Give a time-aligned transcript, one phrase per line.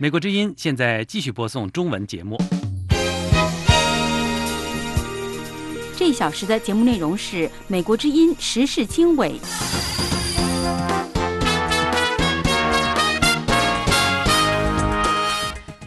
[0.00, 2.40] 美国之音现在继续播送中文节目。
[5.96, 9.34] 这一小时的节目内容是美国之音时事经纬。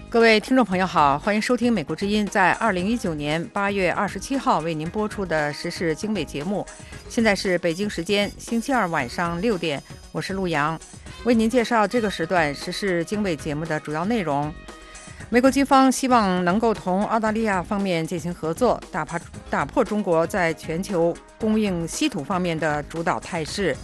[0.10, 6.68] 各位听众朋友好，欢迎收听美国之音在二零一九年八月二十七号为您播出的时事经纬节目。
[7.08, 9.82] 现在是北京时间星期二晚上六点，
[10.12, 10.78] 我是陆阳，
[11.24, 14.52] 为您介绍这个时段时事经纬节目的主要内容。
[15.30, 23.78] 美国军方希望能够同澳大利亚方面进行合作，打破打破中国在全球供应稀土方面的主导态势。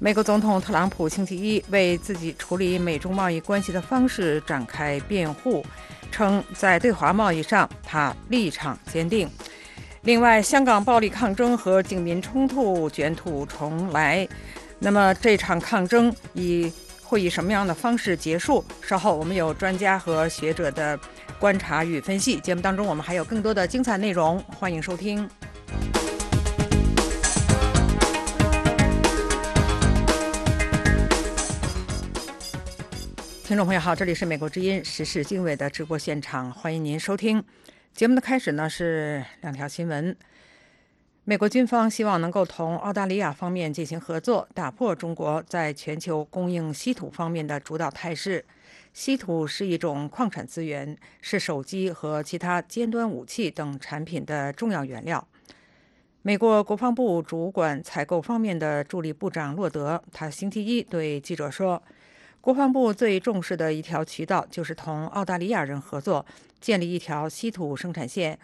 [0.00, 5.64] 美国总统特朗普星期一为自己处理美中贸易关系的方式展开辩护，
[6.10, 9.30] 称在对华贸易上他立场坚定。
[10.02, 14.28] 另外，香港暴力抗争和警民冲突卷土重来，
[14.78, 16.70] 那么这场抗争以
[17.02, 18.64] 会以什么样的方式结束？
[18.82, 20.98] 稍后我们有专家和学者的
[21.40, 22.38] 观察与分析。
[22.40, 25.28] 节目当中我们还有更多的精彩内容，欢迎收听。
[33.42, 37.42] 听众朋友好，这里是美国之音时事经纬的直播现场，欢迎您收听。
[37.94, 40.14] 节目的开始呢是两条新闻：
[41.28, 48.44] 美国军方希望能够同澳大利亚方面进行合作，打破中国在全球供应稀土方面的主导态势。
[48.94, 55.26] 稀土是一种矿产资源，是手机和其他尖端武器等产品的重要原料。
[56.22, 61.82] 美国国防部主管采购方面的助理部长洛德，他星期一对记者说。
[62.40, 66.24] 国防部最重视的一条渠道就是同澳大利亚人合作，
[66.60, 68.38] 建立一条稀土生产线，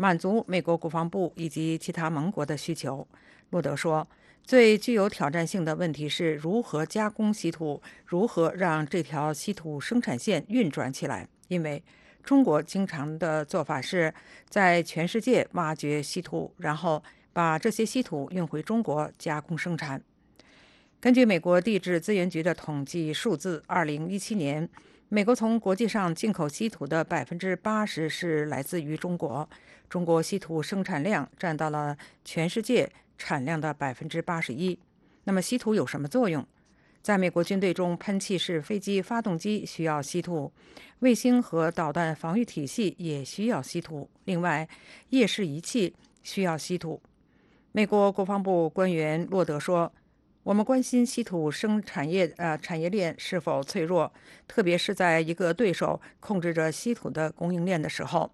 [0.00, 3.06] 满足美国国防部以及其他盟国的需求。
[3.50, 4.08] 洛德说
[4.42, 11.28] ：“最具有挑战性的问题是如何加工稀土，如何让这条稀土生产线运转起来。
[11.48, 11.82] 因为
[12.22, 14.14] 中国经常的做法是
[14.48, 17.02] 在全世界挖掘稀土，然后
[17.34, 20.02] 把这些稀土运回中国加工生产。”
[20.98, 24.66] 根据美国地质资源局的统计数字，2017年，
[25.10, 29.46] 美国从国际上进口稀土的百分之八十是来自于中国。
[29.90, 34.78] 中国稀土生产量占到了全世界产量的百分之八十一。
[35.24, 36.46] 那么，稀土有什么作用？
[37.02, 40.52] 在美国军队中，喷气式飞机发动机需要稀土，
[41.00, 44.08] 卫星和导弹防御体系也需要稀土。
[44.24, 44.68] 另外，
[45.10, 47.02] 夜视仪器需要稀土。
[47.72, 49.92] 美国国防部官员洛德说。
[50.42, 54.10] 我们关心稀土生产业呃产业链是否脆弱，
[54.48, 58.32] 特别是在一个对手控制着稀土的供应链的时候。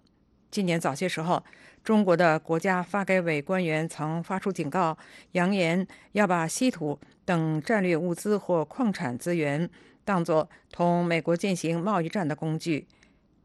[0.49, 1.43] 今年早些时候，
[1.83, 4.97] 中国的国家发改委官员曾发出警告，
[5.33, 9.69] 扬言要把稀土等战略物资或矿产资源
[10.03, 12.87] 当作同美国进行贸易战的工具。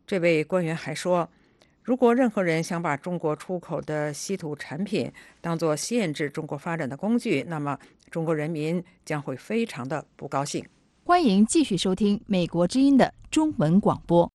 [0.07, 1.29] 这位官员还说，
[1.83, 7.79] 如果任何人想把中国出口的稀土产品当作限制中国发展的工具，那么。
[8.13, 10.63] 中国人民将会非常的不高兴。
[11.03, 14.31] 欢迎继续收听美国之音的中文广播。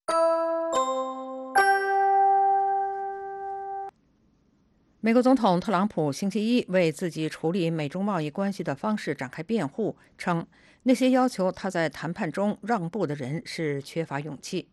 [5.07, 10.45] 美国总统特朗普星期一为自己处理美中贸易关系的方式展开辩护，称
[10.84, 14.68] 那些要求他在谈判中让步的人是缺乏勇气。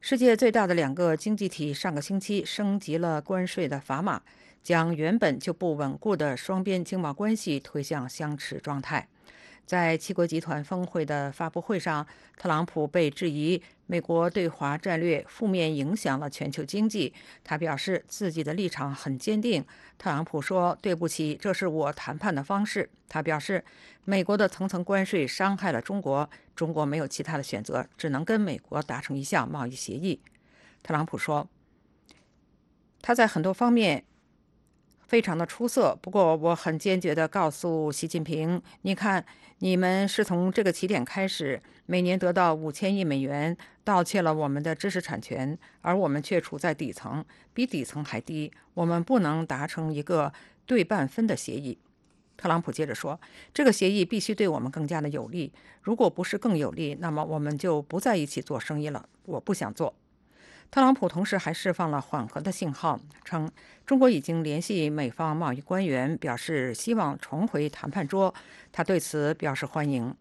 [0.00, 4.20] 世界最大的两个经济体上个星期升级了关税的砝码。
[4.62, 9.08] 将原本就不稳固的双边经贸关系推向相持状态。
[9.70, 12.04] 在七国集团峰会的发布会上，
[12.36, 17.14] 特朗普被质疑美国对华战略负面影响了全球经济。
[17.44, 19.64] 他表示自己的立场很坚定。
[19.96, 23.64] 特朗普说：“对不起，这是我谈判的方式。”他表示，
[24.04, 30.20] 美国的层层关税伤害了中国，中国没有其他的选择，只能跟美国达成一项贸易协议。
[30.82, 31.48] 特朗普说
[33.00, 34.04] ：“他在很多方面。”
[35.10, 39.26] 非常的出色，不过我很坚决地告诉习近平：“你看，
[39.58, 48.52] 你们是从这个起点开始，每年得到五千亿美元，盗窃了我们的知识产权，而我们却处在底层，比底层还低。
[48.74, 50.32] 我们不能达成一个
[50.64, 51.76] 对半分的协议。”
[52.38, 53.20] 特朗普接着说
[53.52, 55.52] ：“这个协议必须对我们更加的有利，
[55.82, 59.08] 如果不是更有利，那么我们就不在一起做生意了。
[59.24, 59.92] 我不想做。”
[60.70, 63.50] 特朗普同时还释放了缓和的信号，称
[63.84, 68.32] 中国已经联系美方贸易官员，表示希望重回谈判桌。
[68.70, 70.14] 他对此表示欢迎。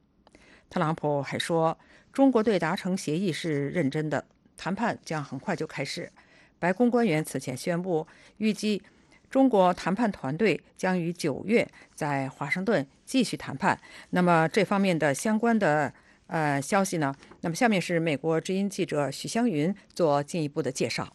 [0.67, 1.77] 特朗普还说，
[2.11, 4.25] 中国对达成协议是认真的，
[4.57, 6.11] 谈判将很快就开始。
[6.57, 8.07] 白宫官员此前宣布，
[8.37, 8.81] 预计
[9.29, 13.79] 中国谈判团队将于九月在华盛顿继续谈判。
[14.09, 15.93] 那么这方面的相关的
[16.29, 17.13] 呃消息呢？
[17.41, 21.05] 那么下面是美国之音记者许湘云做进一步的介绍。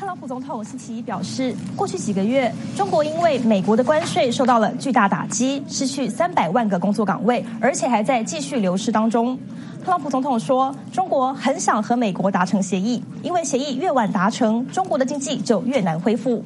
[0.00, 9.38] 特朗普总统星期一表示，过去几个月，中国因为美国的关税受到了巨大打击，失去三百万个工作岗位，而且还在继续流失当中。
[9.84, 16.42] 特朗普总统说，中国很想和美国达成协议，因为协议越晚达成，中国的经济就越难恢复。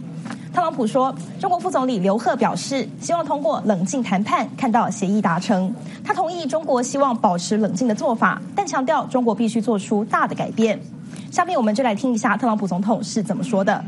[0.53, 5.73] 特朗普说，中国副总理刘鹤表示，希望通过冷静谈判看到协议达成。
[6.03, 10.79] 他同意中国希望保持冷静的做法，但强调中国必须做出大的改变。
[11.31, 13.85] 下面我们就来听一下特朗普总统是怎么说的。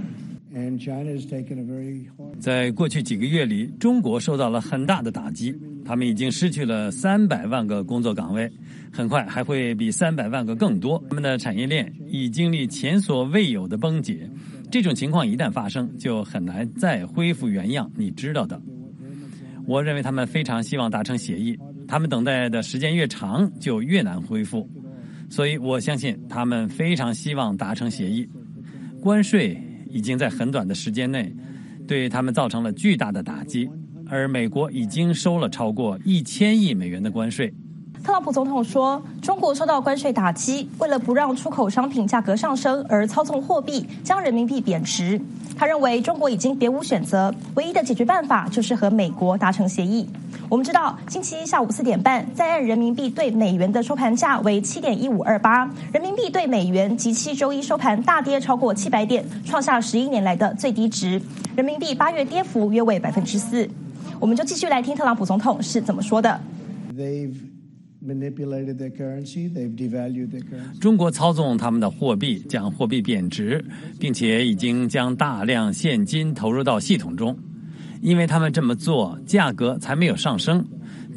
[2.40, 5.54] 在过去几个月里，中国受到了很大的打击，
[5.84, 8.50] 他们已经失去了三百万个工作岗位，
[8.92, 11.02] 很快还会比三百万个更多。
[11.08, 14.28] 他们的产业链已经历前所未有的崩解，
[14.70, 17.90] 这种情况一旦发生，就很难再恢复原样。
[17.96, 18.61] 你知道的，
[19.67, 21.58] 我认为他们非常希望达成协议，
[21.88, 24.69] 他们等待的时间越长，就越难恢复。
[25.28, 28.28] 所以，我相信他们非常希望达成协议。
[29.00, 29.56] 关税
[29.88, 31.34] 已经在很短的时间内
[31.87, 33.69] 对他们造成了巨大的打击，
[34.06, 37.52] 而美国已经收了超过一千亿美元的关税。
[38.02, 45.20] 特朗普总统说，中国受到关税打击，为了不让出口商品价格上升而操纵货币，将人民币贬值。
[45.56, 50.08] 他认为中国已经别无选择，唯一的解决办法就是和美国达成协议。
[50.49, 61.20] 我们知道，星期一下午四点半，在岸人民币对美元的收盘价为七点一五二八，人民币对美元即期周一收盘大跌超过七百点，创下十一年来的最低值。
[61.55, 63.69] 人民币八月跌幅约为百分之四。
[64.19, 66.41] 我们就继续来听特朗普总统是怎么说的。
[68.05, 73.64] Manipulated the currency they devalued the currency 中国操纵他们的货币，将货币贬值，
[73.99, 77.37] 并且已经将大量现金投入到系统中。
[78.00, 80.64] 因为他们这么做，价格才没有上升，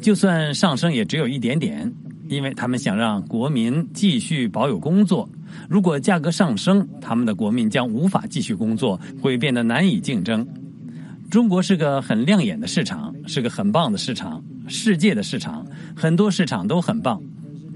[0.02, 1.90] 就算上升也只有一点点。
[2.28, 5.28] 因为他们想让国民继续保有工作，
[5.68, 10.46] 如果价格上升，他们的国民将无法继续工作，会变得难以竞争。
[11.30, 17.20] 中国是个很亮眼的市场，是个很棒的市场，世界的市场，很多市场都很棒。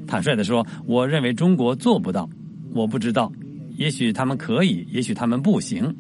[0.07, 2.29] 坦率地说，我认为中国做不到，
[2.73, 3.31] 我不知道，
[3.77, 5.95] 也许他们可以，也许他们不行，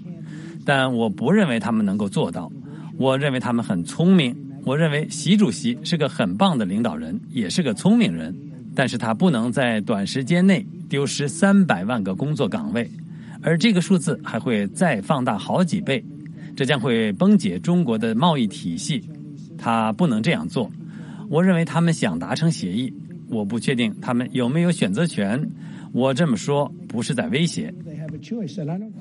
[0.64, 2.50] 但我不认为他们能够做到。
[2.96, 4.34] 我认为他们很聪明。
[4.64, 8.34] 我认为习主席是个很棒的领导人，也是个聪明人。
[8.74, 12.90] 但是他不能在短时间内丢失三百万个工作岗位，
[13.40, 16.04] 而这个数字还会再放大好几倍，
[16.54, 19.02] 这将会崩解中国的贸易体系。
[19.56, 20.70] 他不能这样做。
[21.28, 22.92] 我认为他们想达成协议，
[23.28, 25.48] 我不确定他们有没有选择权。
[25.92, 27.72] 我这么说不是在威胁。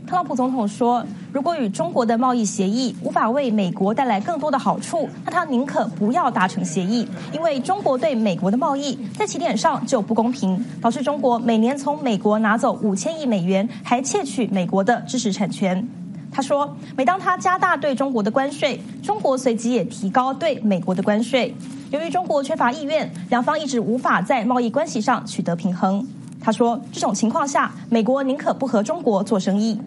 [0.05, 15.85] 特朗普总统说：“如果与中国的贸易协议无法为美国带来更多的好处，那他宁可不要达成协议，因为中国对美国的贸易在起点上就不公平，导致中国每年从美国拿走五千亿美元，还窃取美国的知识产权。”
[16.31, 21.53] 他说：“每当他加大对中国的关税，中国随即也提高对美国的关税。
[21.91, 26.05] 由于中国缺乏意愿，两方一直无法在贸易关系上取得平衡。”
[26.39, 29.77] 他说：“这种情况下，美国宁可不和中国做生意。”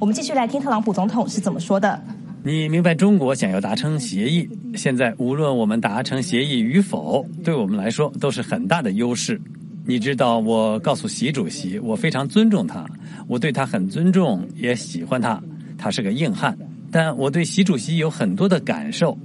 [0.00, 2.00] 我们继续来听特朗普总统是怎么说的。
[2.42, 9.38] 你明白，中国想要达成协议，现在无论我们达成协议与否，对我们来说都是很大的优势。
[9.84, 12.86] 你知道，我告诉习主席，我非常尊重他，
[13.28, 15.38] 我对他很尊重，也喜欢他。
[15.76, 16.56] 他是个硬汉，
[16.90, 19.16] 但我对习主席有很多的感受。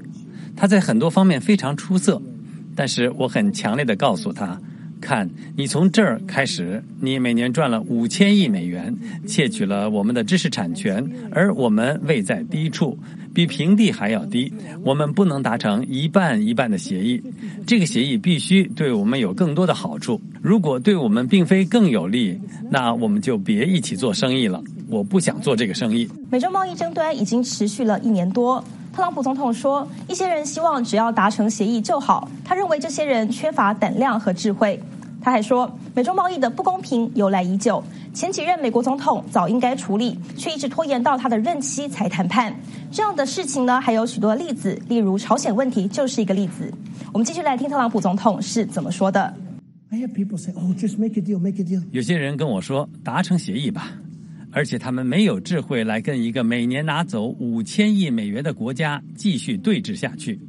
[0.56, 2.22] 他在很多方面非常出色，
[2.76, 4.60] 但是我很强烈的告诉他。
[5.02, 8.96] 看你从这儿开始，你每年赚了五千亿美元，
[9.28, 12.98] 窃取了我们的知识产权，而我们位在低处，
[13.32, 14.52] 比平地还要低。
[14.84, 17.22] 我们不能达成一半一半的协议，
[17.68, 20.20] 这个协议必须对我们有更多的好处。
[20.42, 22.40] 如果对我们并非更有利，
[22.72, 24.64] 那我们就别一起做生意了。
[24.88, 26.10] 我不想做这个生意。
[26.32, 28.64] 美洲贸易争端已经持续了一年多。
[28.96, 32.30] 特朗普总统说，一些人希望只要达成协议就好。
[32.46, 34.82] 他认为这些人缺乏胆量和智慧。
[35.22, 37.84] 他还说，美中贸易的不公平由来已久，
[38.14, 42.56] 前几任美国总统早应该处理，却一直拖延到他的任期才谈判。
[42.90, 46.72] 这样的事情呢，还有许多例子，例如朝鲜问题就是一个例子。
[47.12, 49.34] 我们继续来听特朗普总统是怎么说的。
[51.92, 53.92] 有些人跟我说，达成协议吧。
[54.56, 60.40] 而且他们没有智慧来跟一个每年拿走五千亿美元的国家继续对峙下去。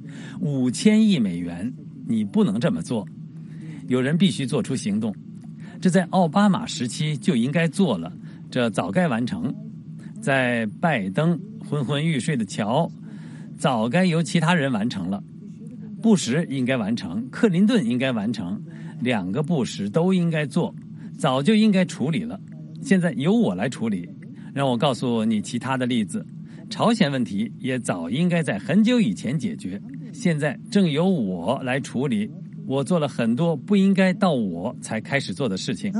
[0.40, 1.74] 五千亿美元，
[2.06, 3.04] 你不能这么做。
[3.88, 5.12] 有人必须做出行动。
[5.80, 8.12] 这在奥巴马时期就应该做了，
[8.48, 9.52] 这早该完成。
[10.20, 11.36] 在拜登
[11.68, 12.88] 昏昏欲睡的桥，
[13.58, 15.20] 早该由其他人完成了。
[16.00, 18.62] 布什应该完成，克林顿应该完成，
[19.00, 20.72] 两个布什都应该做，
[21.18, 22.40] 早就应该处理了。
[22.86, 24.08] 现在由我来处理，
[24.54, 26.24] 让我告诉你其他的例子。
[26.70, 32.30] 朝鲜问题也早应该在很久以前解决，现在正由我来处理。
[32.64, 35.92] 我做了很多不应该到我才开始做的事情。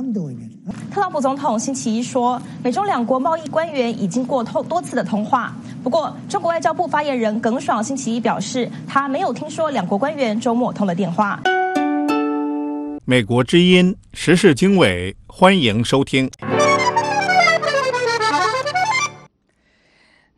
[0.93, 5.57] 特朗普总统星期一说，美中两国贸易官员已经过透多次的通话。
[5.83, 11.43] 不过，中国外交部发言人耿爽星期一表示，他没有听说两国官员周末通了电话。
[13.05, 16.31] 美国之音时事经纬，欢迎收听。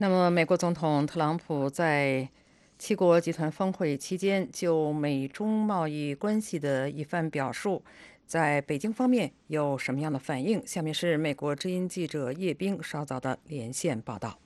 [0.01, 2.29] 那么，美国总统特朗普在
[2.79, 7.83] 七国集团峰会期间就美中贸易关系的一番表述，
[8.25, 10.63] 在北京方面有什么样的反应？
[10.65, 14.39] 下面是美国之音记者叶冰稍早的连线报道。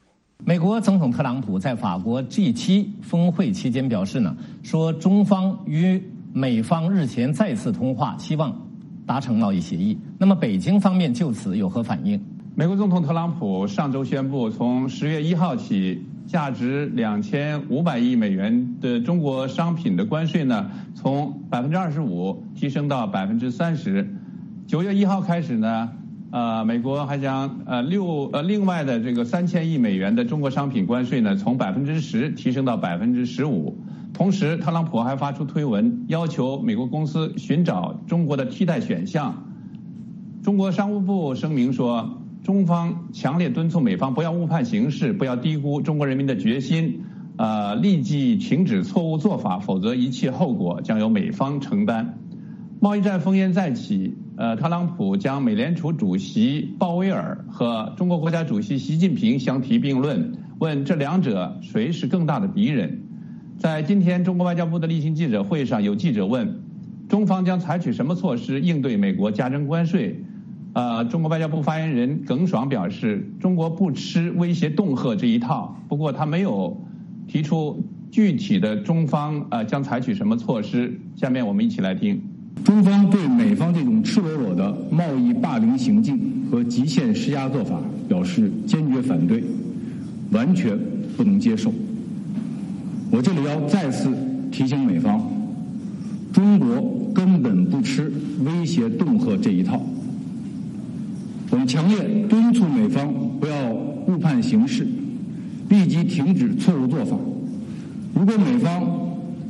[0.42, 8.59] 美国总统特朗普在法国 G7 峰会期间表示呢，说中方与美方日前再次通话，希望
[9.06, 9.99] 达成贸易协议。
[10.16, 12.18] 那么，北京方面就此有何反应？
[12.54, 24.06] 美国总统特朗普上周宣布，从十月一号起，价值两千五百亿美元的中国商品的关税呢，从百分之二十五提升到百分之三十。
[24.66, 25.88] 九月一号开始呢，
[26.30, 33.78] 呃，美国还将呃六呃另外的这个三千亿美元的中国商品关税呢，从百分之十提升到百分之十五。
[34.12, 39.42] 同时，特朗普还发出推文，要求美国公司寻找中国的替代选项。
[40.42, 42.18] 中国商务部声明说。
[42.42, 47.04] 中方强烈敦促美方不要误判形势，不要低估中国人民的决心，
[47.37, 52.18] 呃，立即停止错误做法，否则一切后果将由美方承担。
[52.80, 63.02] 贸易战烽烟再起，呃，特朗普将美联储主席鲍威尔和中国国家主席习近平相提并论，问这两者谁是更大的敌人？
[63.56, 66.61] 在今天中国外交部的例行记者会上，有记者问，
[67.08, 70.25] 中方将采取什么措施应对美国加征关税？
[70.75, 75.76] 呃，中国外交部发言人耿爽表示，中国不吃威胁恫吓这一套。
[75.87, 76.75] 不过，他没有
[77.29, 77.79] 提出
[78.11, 80.99] 具体的中方呃将采取什么措施。
[81.14, 82.19] 下面我们一起来听。
[82.64, 86.19] 中方对美方这种赤裸裸的贸易霸凌行径
[86.50, 89.43] 和极限施压做法表示坚决反对，
[90.31, 90.79] 完全
[91.17, 91.73] 不能接受。
[93.11, 94.11] 我这里要再次
[94.50, 95.21] 提醒美方，
[96.33, 98.11] 中国根本不吃
[98.45, 99.79] 威胁恫吓这一套。
[101.52, 103.71] 我们强烈敦促美方不要
[104.06, 104.88] 误判形势，
[105.68, 107.14] 立即停止错误做法。
[108.14, 108.82] 如果美方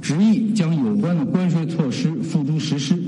[0.01, 3.01] 执意将有关的关税措施付诸实施，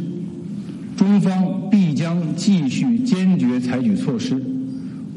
[0.97, 4.41] 中方必将继续坚决采取措施，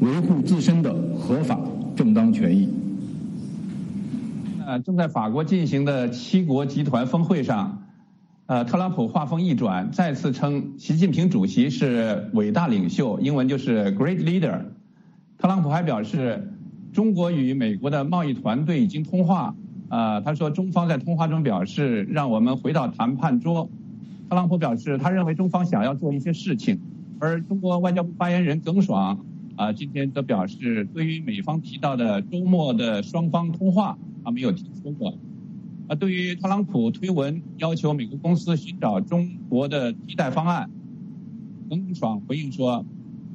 [0.00, 1.60] 维护自身的合法
[1.94, 2.68] 正当权益。
[4.66, 7.80] 呃，正在法国进行的七国集团峰会上。
[8.48, 14.62] 呃，特朗普话锋一转，再次称习近平主席是伟大领袖，英文就是 Great Leader。
[15.36, 16.50] 特朗普还表示，
[16.90, 19.54] 中国与美国的贸易团队已经通话。
[19.90, 23.68] 呃，他说中方在通话中表示，让我们回到谈判桌。
[24.30, 26.80] 特朗普表示，他认为中方想要做一些事情，
[27.18, 29.26] 而中国外交部发言人耿爽
[29.56, 35.12] 啊，今天则表示，对于美方提到的周末的双方通话，他没有听说过。
[35.88, 40.68] 啊，对于特朗普推文要求美国公司寻找中国的替代方案，
[41.70, 42.84] 耿爽回应说，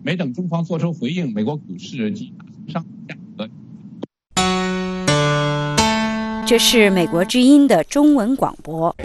[0.03, 2.31] 没等中方做出回应，美国股市即
[2.67, 3.50] 上价格。
[6.45, 8.95] 这是美国之音的中文广播。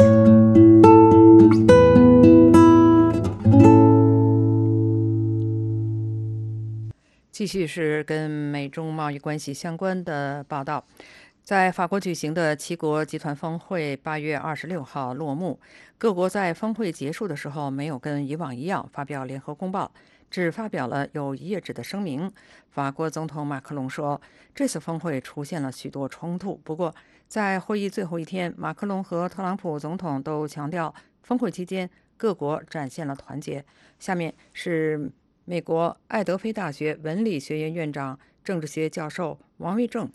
[7.30, 10.84] 继续是跟美中贸易关系相关的报道。
[11.48, 15.58] 在法国举行的七国集团峰会八月二十六号落幕，
[15.96, 19.90] 各国在峰会结束的时候没有跟以往一样发表联合公报，
[20.30, 22.30] 只发表了有一页纸的声明。
[22.68, 24.20] 法国总统马克龙说，
[24.54, 26.94] 这次峰会出现了许多冲突，不过
[27.28, 31.88] 在会议最后一天，马克龙和特朗普总统都强调，峰会期间
[32.18, 33.64] 各国展现了团结。
[33.98, 35.10] 下面是
[35.46, 40.06] 美国爱德菲大学文理学院院长、政治学教授王卫正。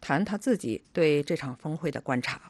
[0.00, 2.40] 谈他自己对这场峰会的观察。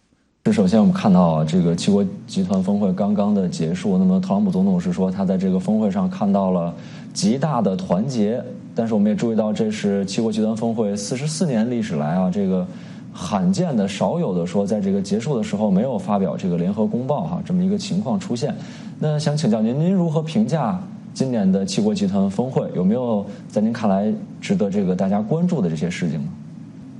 [0.47, 3.99] 是首先，我们看到啊，这个七国集团峰会刚刚的结束。
[3.99, 6.75] 那么，特朗普总统是说他在这个峰会上看到了
[7.13, 8.43] 极大的团结。
[8.75, 12.67] 但是，我们也注意到，这是七国集团峰会四十四年历史来啊，这个
[13.13, 18.55] 罕见的、少有的说，在这个结束的时候没有发表这个联合公报哈，这么一个情况出现。
[18.99, 22.67] 那想请教您，您如何评价今年的七国集团峰会？
[22.75, 26.29] 有没有在您看来值得这个大家关注的这些事情呢？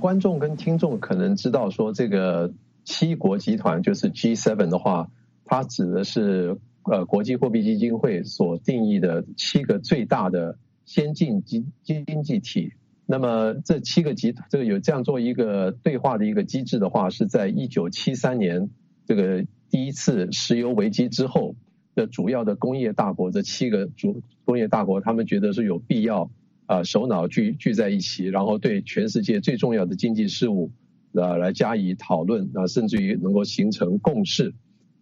[0.01, 2.51] 观众跟听众可能知道，说这个
[2.83, 5.11] 七国集团就是 G7 的话，
[5.45, 12.73] 它指的是呃国际货币基金会所定义的七个最大的先进经经济体。
[13.05, 18.69] 那么这七个集这个有这样做一个对话的一个机制的话，是在一九七三年
[19.05, 21.55] 这个第一次石油危机之后
[21.93, 26.31] 的主要的工业大国，这七个主工业大国，他们觉得是有必要
[26.71, 30.71] 啊首脑聚聚在一起，然后对全世界最重要的经济事务
[31.13, 34.53] 啊来加以讨论啊，甚至于能够形成共识。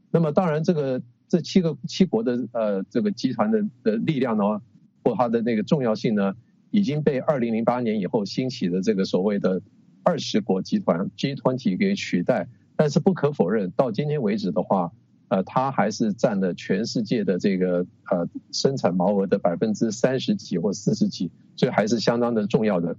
[0.09, 4.43] 那么当然，这个这七个七国的呃这个集团的的力量呢，
[5.03, 6.33] 或它的那个重要性呢？
[6.71, 9.61] 已经被二零零八年以后兴起的这个所谓的
[10.03, 14.91] 二十国集团 G 团体给取代，但是不可否认，到今天为止的话，
[15.29, 22.95] 呃，它还是占了全世界的这个呃生产毛额的百分之三十几或四十几，所以还是相当的重要的。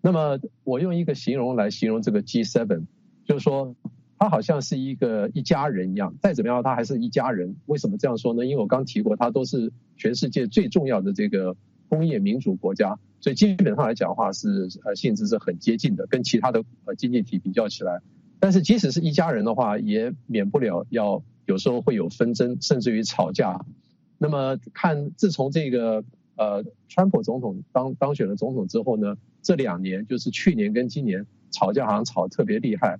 [0.00, 2.84] 那么我用一个形容来形容这个 G7，
[3.24, 3.74] 就是说
[4.16, 7.56] 它好像是一个一家人一样，再怎么样它还是一家人。
[7.66, 8.46] 为什么这样说呢？
[8.46, 11.56] 因为我刚提过，它都是全世界最重要的这个
[11.88, 12.96] 工业民主国家。
[13.18, 18.00] 所以基本上来讲的话是呃性质是很接近的，跟其他的呃经济体比较起来。
[18.38, 23.64] 但是即使是一家人的话，也免不了要有时候会有纷争，甚至于吵架。
[24.18, 26.04] 那么看自从这个
[26.36, 32.98] 呃川普总统当当选了总统之后呢，这两年就是去年跟今年吵架好像吵特别厉害。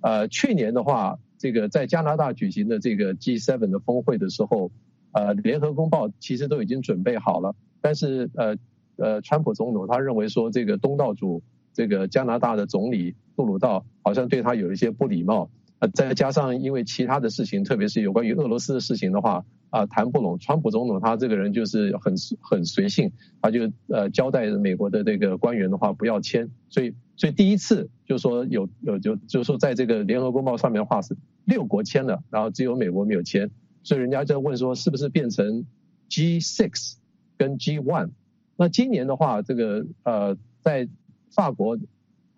[0.00, 4.70] 呃去年的话，这个在加拿大举行的这个 G7 的峰会的时候，
[5.12, 8.56] 呃联合公报其实都已经准备好了，但是呃。
[8.96, 15.50] 呃，川普总统他认为说，这个东道主这个加拿大的总理杜鲁道好像对他有一些不礼貌，
[15.88, 20.38] 再加上因为其他的事情，特别是有关于俄罗斯的事情的话，啊，谈不拢。
[20.38, 33.50] 川普总统他这个人就是很很随性，他就呃交代美国的这个官员的话不要签，所以所以第一次就说有有就就说在这个联合公报上面的话是六国签了，然后只有美国没有签，
[33.82, 35.64] 所以人家就问说是不是变成
[36.08, 36.94] G6
[37.36, 38.10] 跟 G1？
[38.56, 40.88] 那今年的话，这个呃，在
[41.34, 41.78] 法国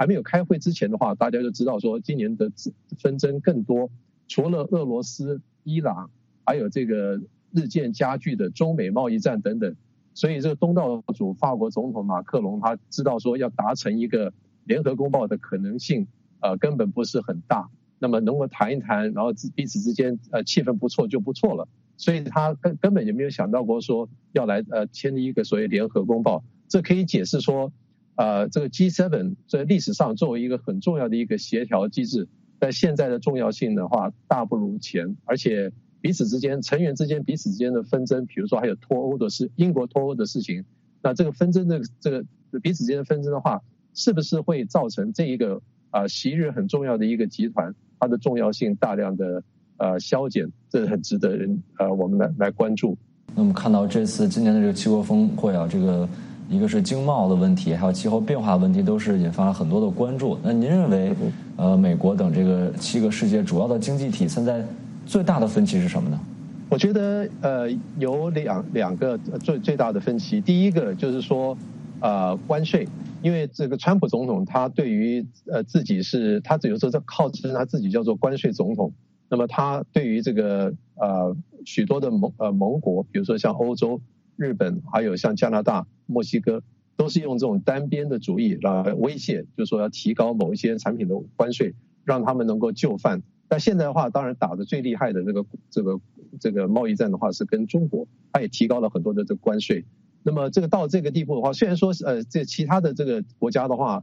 [0.05, 2.53] 还没有开会之前的话，大家就知道说，今年的
[2.99, 3.89] 纷争更多，
[4.29, 6.11] 除了俄罗斯、伊朗，
[6.45, 9.75] 还有这个日渐加剧的中美贸易战等等。
[10.13, 16.07] 所以，这个东道主法国总统马克龙他知道说，要达成一个联合公报的可能性，
[16.41, 17.71] 呃，根本不是很大。
[17.99, 21.67] 那么，能够谈一谈，然后彼此之间呃气氛不错就不错了。
[21.97, 27.73] 所以他根根本就没有想到过说要来呃签一个所谓联合公报，这可以解释说，
[28.17, 32.29] 呃这个 G7 在历史上作为一个很重要的一个协调机制，
[32.61, 40.65] 在现在的重要性的话大不如前，而且彼此之间成员之间彼此之间的纷争，比如说还有脱欧的事，英国脱欧的事情，
[41.03, 42.25] 那这个纷争的这个
[42.63, 43.61] 彼此之间的纷争的话，
[43.95, 49.43] 是不是会造成这一个啊昔日很重要的一个集团它的重要性大量的？
[49.77, 52.97] 呃，消减，这很值得人呃，我们来来关注。
[53.35, 56.09] 那我们看到这次今年的这个七国峰会啊，这个
[56.49, 60.39] 一个是经贸的问题，还有气候变化问题，都是引发了很多的关注。
[60.43, 61.15] 那您认为，
[61.57, 64.65] 呃，美国等这个七个世界主要的经济体现在
[65.07, 66.21] 最大的分歧是什么呢？
[66.69, 70.41] 我觉得呃，有两两个最最大的分歧。
[70.41, 71.57] 第一个就是说，
[72.01, 72.87] 呃，关税，
[73.23, 78.93] 因为这个川普总统他对于呃自己是，他有时候在号称他自己叫做关税总统。
[79.29, 84.01] 那么他对于这个呃许多的盟呃盟国，比如说像欧洲、
[84.37, 86.63] 日本，还有像加拿大、墨西哥，
[86.97, 93.23] 都是用这种单边的主义来威胁，就是说要提高某一些产品的关税，让他们能够就范。
[93.49, 96.01] 但现在的话，当然打的最厉害的这个这个
[96.41, 99.85] 这个贸易战的话，是跟中国，他也提高了很多的这个关税。
[100.23, 104.03] 那么这个到这个地步的话，虽然说呃这其他的这个国家的话。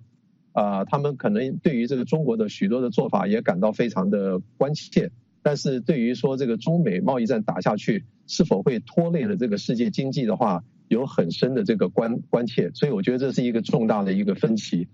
[0.53, 5.09] 啊，他们可能对于这个中国的许多的做法也感到非常的关切，
[5.43, 14.87] 但是对于说这个中美贸易战打下去是否会拖累了这个世界经济的话，有很深的这个关关切，所以我觉得这是一个重大的一个分歧。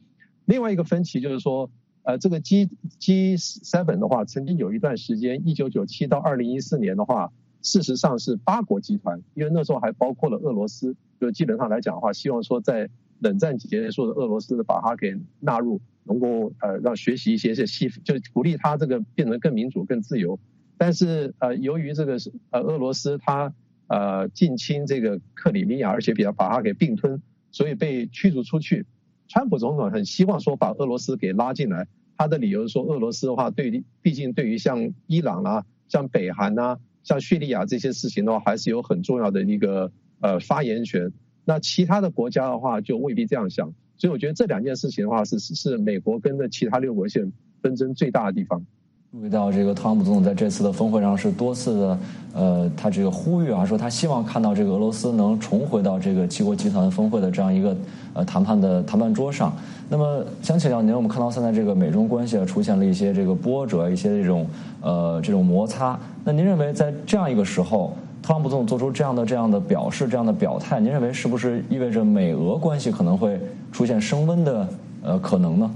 [0.46, 1.70] 另外一个分歧就是说，
[2.04, 20.40] 呃，这个 G G seven 的话，曾经有一段时间，一九九七到二零一四年的话，事实上是八国集团，因为那时候还包括了俄罗斯，就基本上来讲的话，希望说在冷战结束的俄罗斯把它给纳入，能够呃让学习一些些西，就鼓励它这个变得更民主、更自由。
[20.78, 23.54] 但是呃由于这个是呃俄罗斯它
[23.88, 28.86] 呃近侵这个克里米亚，而且比较把它给并吞，所以被驱逐出去。
[29.28, 41.12] 川普总统很希望说把俄罗斯给拉进来，他的理由是说俄罗斯的话对毕竟对于像伊朗啦、像北韩呐、像叙利亚这些事情的话，还是有很重要的一个呃发言权。
[41.48, 47.32] 那其他的国家的话就未必这样想，所以我觉得这两件事情的话是是美国跟着其他六国线
[47.62, 48.62] 纷争最大的地方。
[49.14, 52.00] 注意到这个特朗普总统在这次的峰会上是多次的，
[52.34, 57.76] 呃，他这个呼吁啊，说他希望看到这个俄罗斯能重回到这个七国集团峰会的这样一个
[58.14, 59.56] 呃谈判的谈判桌上。
[59.88, 64.46] 那么想请教您，我们看到现在这个美中关系啊出现了一些这个波折，一些这种
[64.82, 65.98] 呃这种摩擦。
[66.26, 67.96] 那您认为在这样一个时候，
[68.28, 73.40] 特朗普总统做出这样的这样的表示、这样的表态，您认为是不是意味着美俄关系可能会
[73.72, 74.68] 出现升温的
[75.02, 75.72] 呃可能呢？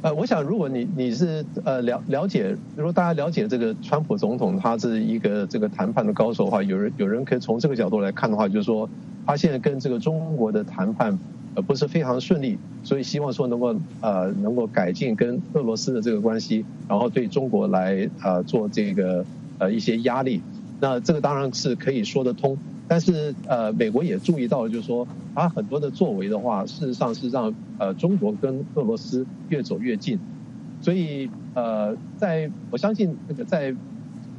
[0.00, 8.88] 呃，我想，如果你你是呃了了解，如果大家了解这个川普总统，他是一个这个谈判的高手的话，有人有人可以从这个角度来看的话，就是说
[9.26, 11.18] 他现在跟这个中国的谈判
[11.54, 19.22] 呃不是非常顺利，所以希望说能够呃能够改进跟俄罗斯的这个关系，然后对中国来呃做这个
[19.58, 20.40] 呃一些压力，
[20.80, 22.56] 那这个当然是可以说得通。
[22.88, 30.18] 但是呃，美国也注意到了，就是说，他很多的作为的话，事实上是让呃中国跟俄罗斯越走越近。
[30.82, 33.72] 所以呃，在我相信那个在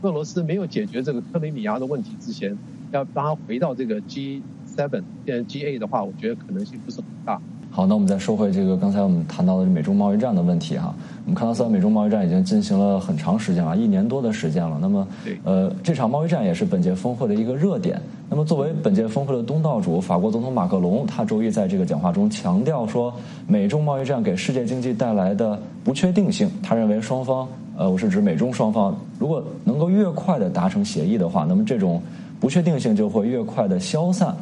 [0.02, 2.58] 俄罗斯没有解决这个克里米亚的问题之前，
[2.92, 7.42] 要让他回到这个 G seven 变 G A 的话，我觉得可能性不是很大。
[7.74, 10.94] 好，那我们再说回这个刚才我们谈到的美中贸易战的问题哈。
[11.26, 14.78] 我们看到，虽然美中贸易战已经进行了很长时间了，一年多的时间了。
[14.82, 15.08] 那么，
[15.46, 17.98] 呃，这场贸易战也是本届峰会的一个热点。
[18.30, 23.14] 那么，作为本届峰会的东道主，法国总统马克龙他周一在这个讲话中强调说，
[23.48, 32.02] 美中贸易战给世界经济带来的不确定性，他认为双方，呃，我是指美中双方，如果能够越快的达成协议的话，那么这种
[32.38, 34.36] 不确定性就会越快的消散。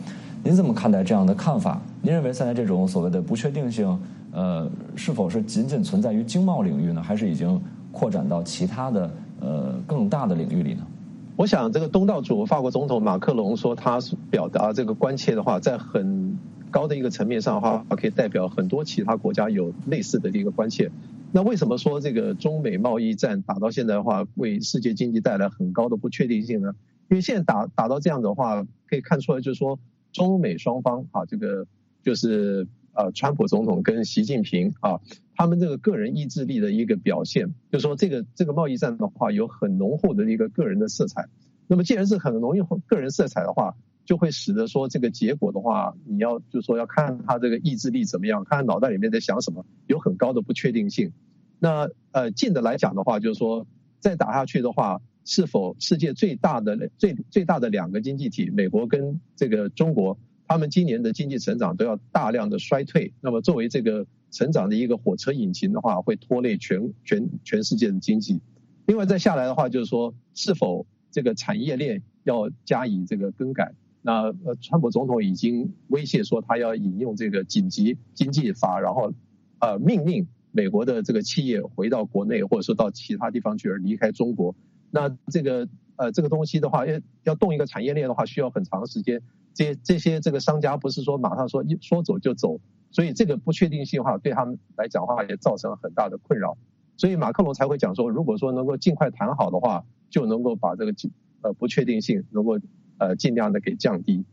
[0.43, 1.79] 您怎么看待这样的看法？
[2.01, 3.99] 您认为现在这种所谓的不确定性，
[4.31, 10.87] 呃，是否是仅仅存在于经贸领域呢，还是已经扩展到其他的呃更大的领域里呢？
[11.35, 13.99] 我想，这个东道主法国总统马克龙说他
[14.31, 16.37] 表达这个关切的话，在很
[16.71, 20.89] 高的一个层面上的话，可以代表很多其他国家有类似的一个关切。
[21.33, 26.73] 那为什么说这个中美贸易战打到现在的话，为世界经济带来很高的不确定性呢？
[27.09, 29.79] 因为现在打打到这样的话，可以看出来，就是说
[30.13, 31.67] 中美双方啊，这个。
[32.03, 34.99] 就是呃，川普总统跟习近平啊，
[35.35, 41.27] 他们这个个人意志力的一个表现，就说这个这个贸易战的话，有很浓厚的一个个人的色彩。
[41.67, 51.13] 那么既然是很容易个人色彩的话，就会使得说这个结果的话，你要就说要看他这个意志力怎么样，看他脑袋里面在想什么，有很高的不确定性。
[51.59, 53.67] 那呃近的来讲的话，就是说
[53.99, 60.17] 再打下去的话，是否世界最大的最最大的两个经济体，美国跟这个中国？
[60.49, 68.41] 他们今年的经济成长都要大量的衰退，那么作为这个成长的一个火车引擎的话，会拖累全全全世界的经济。
[68.87, 73.75] 另外再下来的话，就是说是否这个产业链要加以这个更改？
[74.01, 79.13] 那呃，川普总统已经威胁说他要引用这个紧急经济法，然后
[79.59, 84.55] 呃命令美国的这个企业回到国内，或者说到其他地方去而离开中国。
[84.89, 89.21] 那这个呃这个东西的话，要要动一个产业链的话，需要很长时间。
[89.59, 92.57] 这这些这个商家不是说马上说一说走就走，
[92.91, 96.55] 所以这个不确定性的话对他们来讲的话也造成了很大的困扰，
[96.95, 100.93] 所以马克龙才会讲说，如果说能够尽快谈好的话，就能够把这个
[101.41, 102.57] 呃不确定性能够
[102.99, 104.23] 呃尽量的给降低。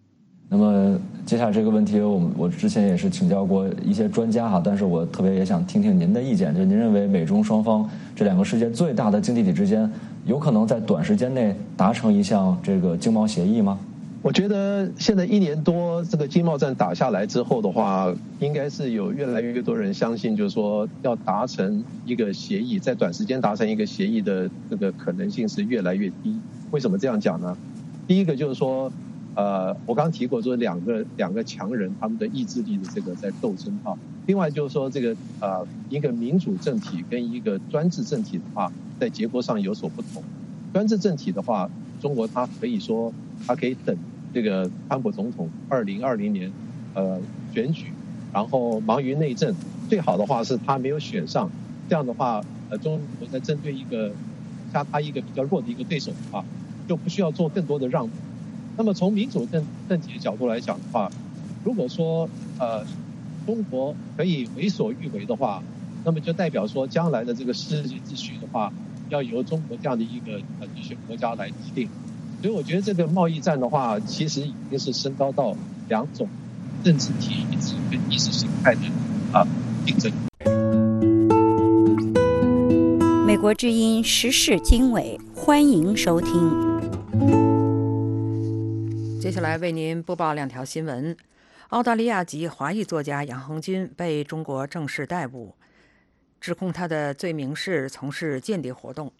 [0.48, 7.84] 那么接下来这个问题，我我之前也是请教过一些专家哈，但是我特别也想听听您的意见，就是您认为美中双方
[8.14, 9.92] 这两个世界最大的经济体之间，
[10.24, 13.76] 有可能在短时间内达成一项这个经贸协议吗？
[14.26, 26.36] 我觉得现在一年多这个经贸战打下来之后的话，应该是有越来越多人相信，就是说要达成一个协议，在短时间达成一个协议的这个可能性是越来越低。
[26.72, 27.56] 为什么这样讲呢？
[28.08, 28.90] 第一个就是说，
[29.36, 33.94] 呃，我刚提过说两个两个强人他们的意志力的这个在斗争啊。
[34.26, 40.20] 另外就是说这个呃一个民主政体跟一个专制政体的话，在结果上有所不同。
[40.72, 43.14] 专制政体的话，中国它可以说
[43.46, 43.96] 它可以等。
[44.36, 46.52] 这个川普总统二零二零年，
[46.92, 47.18] 呃，
[47.54, 47.86] 选举，
[48.34, 49.54] 然后忙于内政，
[49.88, 51.50] 最好的话是他没有选上，
[51.88, 54.12] 这样的话，呃，中国在针对一个
[54.74, 56.44] 加他一个比较弱的一个对手的话，
[56.86, 58.12] 就不需要做更多的让步。
[58.76, 61.10] 那么从民主政政体的角度来讲的话，
[61.64, 62.84] 如果说呃
[63.46, 65.62] 中国可以为所欲为的话，
[66.04, 68.70] 那么就代表说将来的这个世界秩序的话，
[69.08, 71.88] 要由中国这样的一个呃一些国家来制定。
[72.46, 75.52] 所以我觉得这个贸易战的话，其实已经是升高到
[75.88, 76.28] 两种
[76.84, 78.82] 政治体制跟意识形态的
[79.32, 79.44] 啊
[79.84, 80.12] 竞争。
[83.26, 86.30] 美国之音时事经纬，欢迎收听。
[89.20, 91.16] 接下来为您播报两条新闻：
[91.70, 95.56] 澳大利亚籍华裔作家杨恒军被中国正式逮捕，
[96.40, 99.12] 指控他的罪名是从事间谍活动。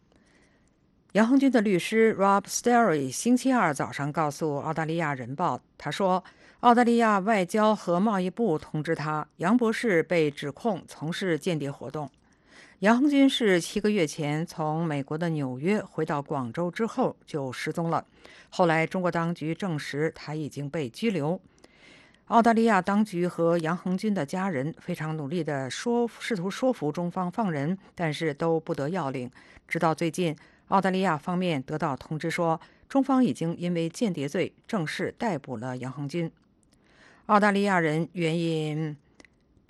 [1.17, 6.23] 杨恒军的律师 Rob Sterry 星期二早上告诉《澳大利亚人报》，他说，
[6.61, 12.11] 澳大利亚外交和贸易部通知他，杨博士被指控从事间谍活动。
[12.81, 18.05] 杨恒军是七个月前从美国的纽约回到广州之后就失踪了，
[18.51, 21.41] 后来中国当局证实他已经被拘留。
[22.27, 29.31] 澳大利亚当局和杨恒军的家人非常努力地说，试图说服中方放人，但是都不得要领。
[29.67, 30.37] 直到最近，
[30.69, 36.31] 澳大利亚方面得到通知说，中方已经因为间谍罪正式逮捕了杨恒军。
[37.27, 38.97] 澳大利亚人援引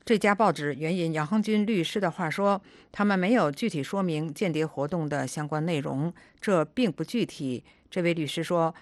[0.04, 7.64] 这家报纸援引杨恒军律师的话说，他们没有具体说明间谍活动的相关内容，这并不具体。
[7.90, 8.74] 这位律师说，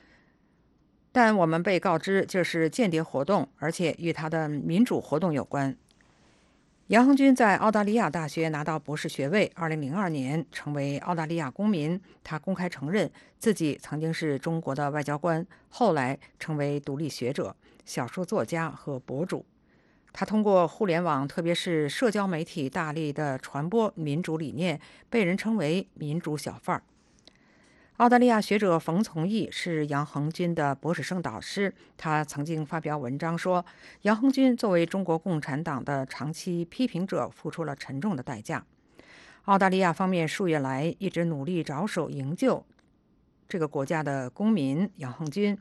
[1.12, 5.76] 但我们被告知这是间谍活动，而且与他的民主活动有关。
[6.88, 11.98] 杨恒军在澳大利亚大学拿到博士学位，2002年成为澳大利亚公民。
[12.22, 19.46] 他公开承认自己曾经是中国的外交官，后来成为独立学者、小说作家和博主。
[20.12, 26.82] 他通过互联网，特别是社交媒体，大力的传播民主理念，被人称为“民主小贩儿”。
[27.98, 33.64] 澳大利亚学者冯从义是杨恒军的博士生导师，他曾经发表文章说，
[34.02, 38.66] 杨恒军作为中国共产党的长期批评者，付出了沉重的代价。
[39.44, 42.66] 澳大利亚方面数月来一直努力着手营救
[43.46, 45.56] 这个国家的公民杨恒军，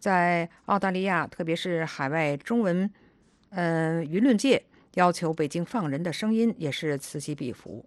[0.00, 2.90] 在澳大利亚，特别是海外中文。
[3.50, 4.60] 嗯，舆论界
[4.94, 7.86] 要求北京放人的声音也是此起彼伏。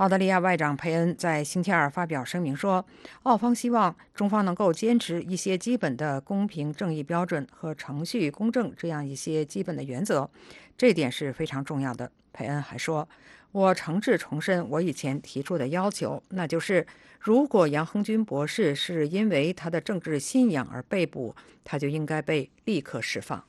[0.00, 2.82] 澳大利亚外长佩恩在星期二发表声明说，
[3.24, 10.30] 澳方希望中方能够坚持一些基本的公平正义标准和程序公正这样一些基本的原则，
[10.74, 12.10] 这点是非常重要的。
[12.32, 13.06] 佩恩还说
[13.52, 16.86] ：“我诚挚重申我以前提出的要求，那就是
[17.18, 23.44] 如果杨恒军博士是因为他的政治信仰而被捕，他就应该被立刻释放。”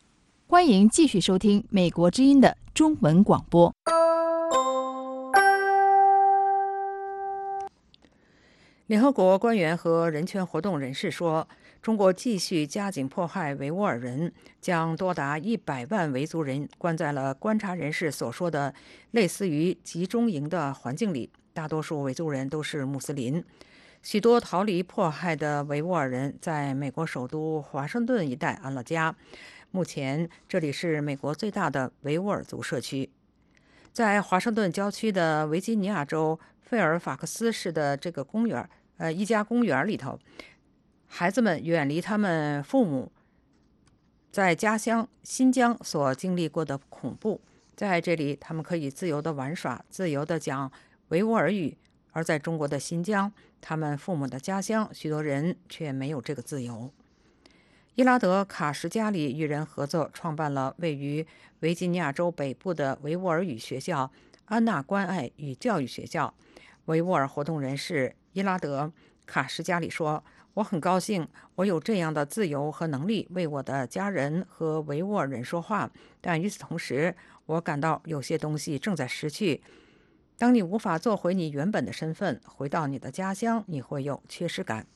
[0.48, 3.74] 欢迎继续收听《美国之音》的中文广播。
[8.92, 11.48] 联合国官员和人权活动人士说，
[11.82, 18.74] 中国继续加紧迫害维吾尔人，将多达一百万维族人关在了观察人士所说的
[19.12, 21.32] 类似于集中营的环境里。
[21.54, 23.42] 大多数维族人都是穆斯林，
[24.02, 29.16] 许多逃离迫害的维吾尔人在美国首都华盛顿一带安了家。
[29.72, 33.10] 目前，这里是美国最大的维吾尔族社区。
[33.94, 38.70] 在华盛顿郊区的维吉尼亚州费尔法克斯市的这个公园，
[39.02, 40.20] 呃，一家公园里头，
[41.08, 43.12] 孩子们远离他们父母，
[44.32, 47.42] 在家乡新疆所经历过的恐怖，
[47.76, 50.72] 在这里，他们可以自由的玩耍，自由的讲
[51.08, 51.76] 维吾尔语；
[52.12, 56.92] 而在中国的新疆，他们父母的家乡，许多人却没有这个自由。
[57.96, 61.26] 伊拉德·卡什加里与人合作创办了位于
[61.62, 64.12] 维吉尼亚州北部的维吾尔语学校——
[64.46, 66.36] 安娜关爱与教育学校。
[66.86, 68.86] 维吾尔活动人士伊拉德·
[69.26, 70.24] 卡什加里说
[70.56, 75.92] ：“我很高兴，我有这样的自由和能力为我的家人和维吾尔人说话。
[76.20, 77.16] 但与此同时，
[77.46, 79.62] 我感到有些东西正在失去。
[80.38, 84.88] 当你无法做回你原本的身份，回到你的家乡，你会有缺失感。”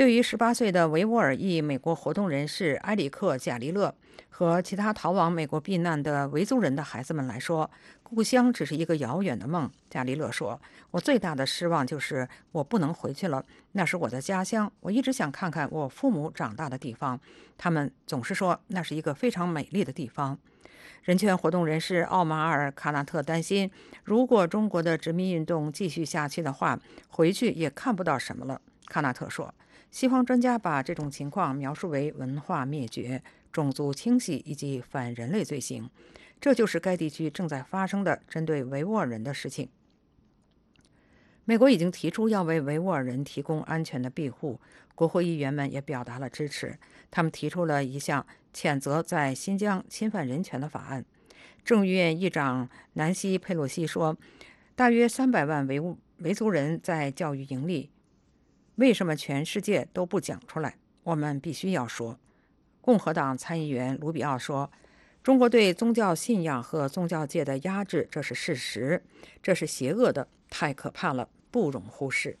[0.00, 3.94] 对于18岁的维吾尔裔美国活动人士埃里克·贾利勒
[4.30, 7.70] 和其他逃往美国避难的维族人的孩子们来说，
[8.02, 9.70] 故乡只是一个遥远的梦。
[9.90, 10.58] 贾利勒说
[10.90, 14.72] ：“我最大的失望就是我不能回去了，那是我的家乡。
[14.80, 17.20] 我一直想看看我父母长大的地方，
[17.58, 20.38] 他们总是说那是一个非常美丽的地方。”
[21.04, 23.70] 人权活动人士奥马尔·卡纳特担心，
[24.02, 28.62] 如果中国的殖民运动继续下去的话，回去也看不到什么了。
[28.86, 29.54] 卡纳特说。
[29.90, 35.90] 西方专家把这种情况描述为文化灭绝、种族清洗以及反人类罪行，
[36.40, 39.68] 这就是该地区正在发生的针对维吾尔人的事情。
[41.44, 44.60] 美国已经提出要为维吾尔人提供安全的庇护，
[44.94, 46.78] 国会议员们也表达了支持。
[47.10, 48.24] 他们提出了一项
[48.54, 51.04] 谴责在新疆侵犯人权的法案。
[51.64, 54.16] 众议院议长南希·佩洛西说
[54.76, 57.90] ：“大约三百万维吾维族人在教育营里。”
[58.80, 60.76] 为什么全世界都不讲出来？
[61.02, 62.18] 我们必须要说。
[62.80, 64.70] 共和党参议员卢比奥说
[65.22, 69.02] ：“中国对宗教信仰和宗教界的压制，这是事实，
[69.42, 72.38] 这是邪恶的，太可怕了，不容忽视。”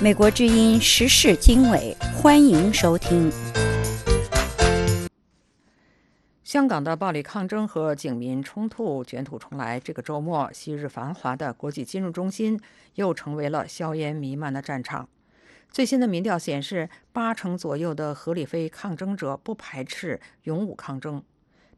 [0.00, 3.30] 美国之音时事经纬，欢迎收听。
[6.52, 9.80] 香港的暴力抗争和警民冲突卷土重来。
[9.80, 12.60] 这个周末，昔日繁华的国际金融中心
[12.96, 15.08] 又成为了硝烟弥漫的战场。
[15.70, 21.22] 最新的民调显示，八成左右的合理非抗争者不排斥勇武抗争。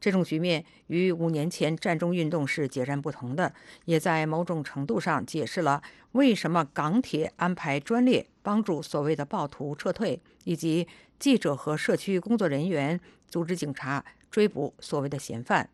[0.01, 3.53] 这种局面与五年前战中运动是截然不同的，
[3.85, 10.85] 也在某种程度上解释了为什么港铁安排专列帮助所谓的暴徒撤退，以及
[11.17, 14.03] 记者和社区工作人员组织警察
[14.35, 15.69] 追捕所谓的嫌犯，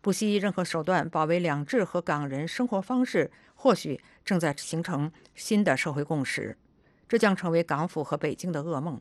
[0.00, 6.56] 不惜任何手段保卫两制和港人生活方式，或许正在形成新的社会共识。
[7.08, 9.00] 这将成为港府和北京的噩梦。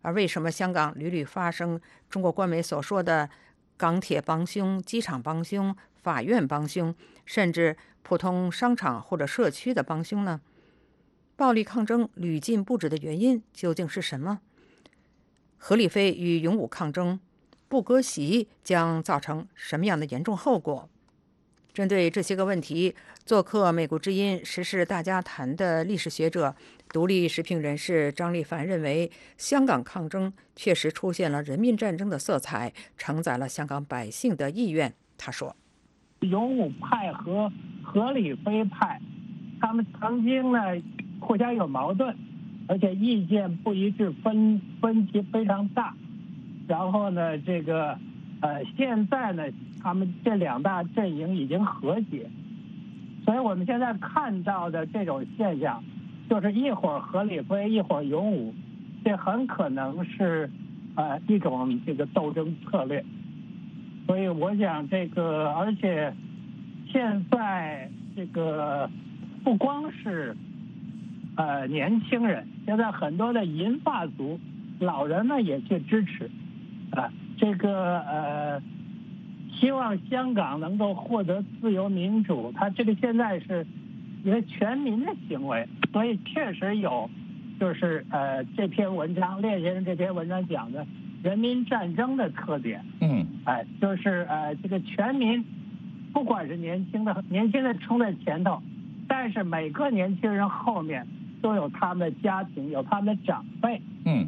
[0.00, 3.28] 而为什么香港屡屡发生中国官媒所说的
[3.76, 6.94] 港铁帮凶、机场帮凶、法院帮凶，
[7.26, 10.40] 甚至普通商场或者社区的帮凶呢？
[11.36, 14.40] 暴力抗争屡禁不止的原因究竟是什么？
[15.58, 17.20] 何立飞与勇武抗争
[17.68, 20.88] 不割席将造成什么样的严重后果？
[21.74, 26.56] 针对这些个问题，做客《美国之音时事大家谈》的历史学者、
[26.88, 34.92] 独立时评人士张立凡认为，香港抗争确实出现了人民战争的色彩，承载了香港百姓的意愿。
[35.16, 35.54] 他说
[36.20, 37.52] ：“勇武派和
[37.84, 39.00] 合理非派，
[39.60, 40.58] 他们曾经呢
[41.20, 42.16] 互相有矛盾，
[42.66, 45.94] 而且意见不一致，分分歧非常大。
[46.68, 47.98] 然后呢，这个
[48.40, 49.42] 呃，现在呢。”
[49.80, 52.28] 他们这两大阵营已经和解，
[53.24, 55.82] 所以我们现在看到的这种现象，
[56.28, 58.52] 就是一会儿何立飞，一会儿勇武，
[59.04, 60.50] 这很可能是
[60.96, 63.02] 呃一种这个斗争策略。
[64.08, 66.12] 所以我想这个，而且
[66.90, 68.90] 现在这个
[69.44, 70.36] 不光是
[71.36, 74.40] 呃年轻人，现在很多的银发族
[74.80, 76.28] 老人们也去支持
[76.92, 78.62] 啊，这个呃。
[79.60, 83.66] 希望香港能够获得自由民主，他这个现在是
[84.22, 87.10] 一个全民的行为，所以确实有，
[87.58, 90.86] 就是呃这篇文章，列先生这篇文章讲的
[91.24, 95.44] 人民战争的特点，嗯，哎，就是呃这个全民，
[96.12, 98.62] 不管是年轻的年轻的冲在前头，
[99.08, 101.04] 但是每个年轻人后面
[101.42, 104.24] 都有他们的家庭，有他们的长辈，嗯，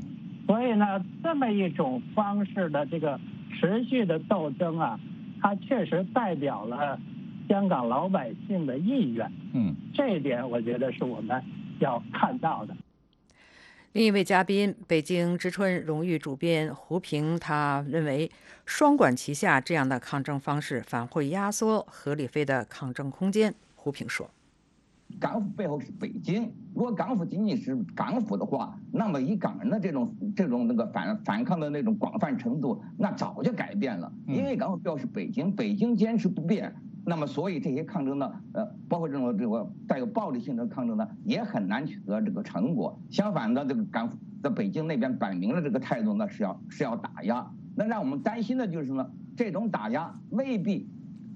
[0.46, 3.20] 所以呢，这么一种方式的这个
[3.58, 4.98] 持续的斗争啊。
[5.42, 7.00] 它确实代表了
[7.48, 11.42] 香港老百姓的意愿，嗯，这一点我觉得是我们
[11.78, 12.76] 要看到的。
[13.92, 18.30] 另一位嘉宾，北京之春荣誉主编胡平，他认为
[18.66, 23.54] 双管齐下这样的抗争方式反会压缩何立飞的抗争空间。
[23.74, 24.28] 胡平说。
[25.18, 34.12] 港府背后是北京，如果港府仅仅是港府的话，那么以港人的这种这种那个反反抗的那种广泛程度，那早就改变了。
[34.26, 42.98] 因为港府背后是北京，北京坚持不变，那么所以这些抗争呢，呃，包括这种这个带有暴力性的抗争呢，也很难取得这个成果。
[43.10, 47.50] 相反的，这个港府在北京那边摆明了这个态度呢，是要是要打压。
[47.76, 50.88] 那让我们担心的就是呢，这种打压未必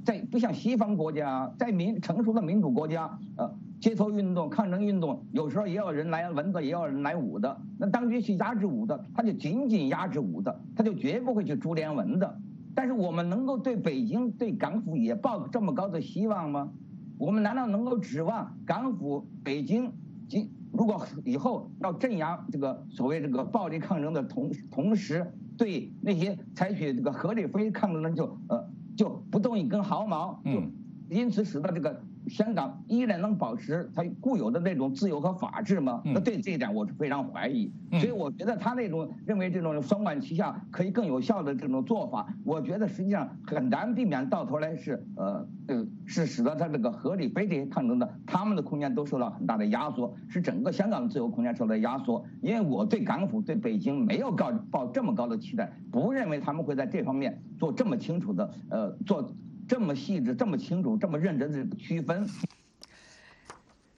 [0.04, 3.54] 在不像西方国家，在民成熟的民主国家，呃。
[3.80, 7.54] 街头运动、抗争运动，有时候也有人来文的，也有人来武的。
[7.76, 12.40] 那当局去压制武的，他就仅仅压制武的，他就绝不会去株连文的。
[12.74, 16.72] 但是我们能够对北京、对港府也抱这么高的希望吗？
[17.18, 19.92] 我们难道能够指望港府、北京，
[20.28, 30.62] 今如果以后要镇压这个所谓这个暴力抗争的同同时，对那些采取这个合理非抗争的就呃就不动一根毫毛，就
[31.08, 32.00] 因此使得这个。
[32.26, 36.00] 香港依然能保持它固有的那种自由和法治吗？
[36.06, 37.70] 那对这一点我是非常怀疑。
[38.00, 52.24] 所以我觉得他那种认为这种双管齐下可以更有效的这种做法，我觉得实际上很难避免到头来是呃呃是使得他这个合理非这些抗争的他们的空间都受到很大的压缩，是整个香港的自由空间受到压缩。
[52.40, 59.34] 因为我对港府对北京没有高抱这么高的期待，不认为他们会在这方面做这么清楚的呃做。
[59.66, 62.28] 这么细致、这么清楚、这么认真的区分。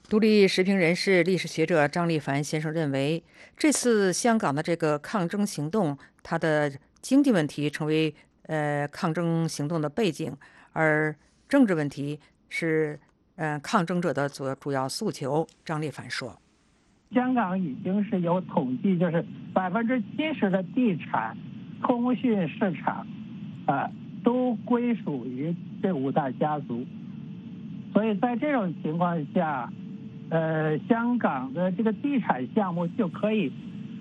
[0.09, 3.21] 独立时评人士、历史学者张立凡先生认为，
[3.57, 10.33] 这次香港的这个抗争行动，它的经济问题成为呃抗争行动的背景，
[10.73, 11.13] 而
[11.49, 12.97] 政治问题是
[13.35, 15.45] 呃抗争者的主主要诉求。
[15.65, 16.41] 张立凡说
[17.11, 21.37] ：“香港已经是有统计，就是百分之七十的地产、
[21.83, 23.05] 通讯市场，
[23.67, 23.91] 啊。”
[24.25, 26.85] 都归属于这五大家族，
[27.93, 29.71] 所以在这种情况下，
[30.31, 33.53] 呃，香港的这个地产项目就可以，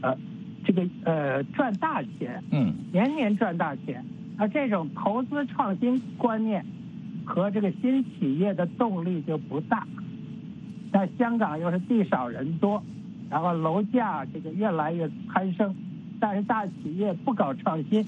[0.02, 0.18] 呃，
[0.64, 4.04] 这个呃赚大钱，嗯，年年赚大钱。
[4.40, 6.66] 而这种投资创新观念
[7.24, 9.86] 和这个新企业的动力就不大。
[10.92, 12.82] 在香港又是地少人多，
[13.30, 15.76] 然后楼价这个越来越攀升，
[16.20, 18.04] 但是大企业不搞创新，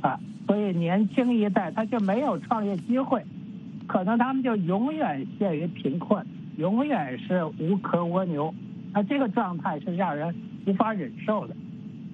[0.00, 3.24] 啊，所以年轻一代他就没有创业机会，
[3.86, 6.24] 可能他们就永远陷于贫困，
[6.56, 8.54] 永远是无壳蜗牛，
[8.92, 10.34] 那这个状态是让人
[10.66, 11.54] 无法忍受的。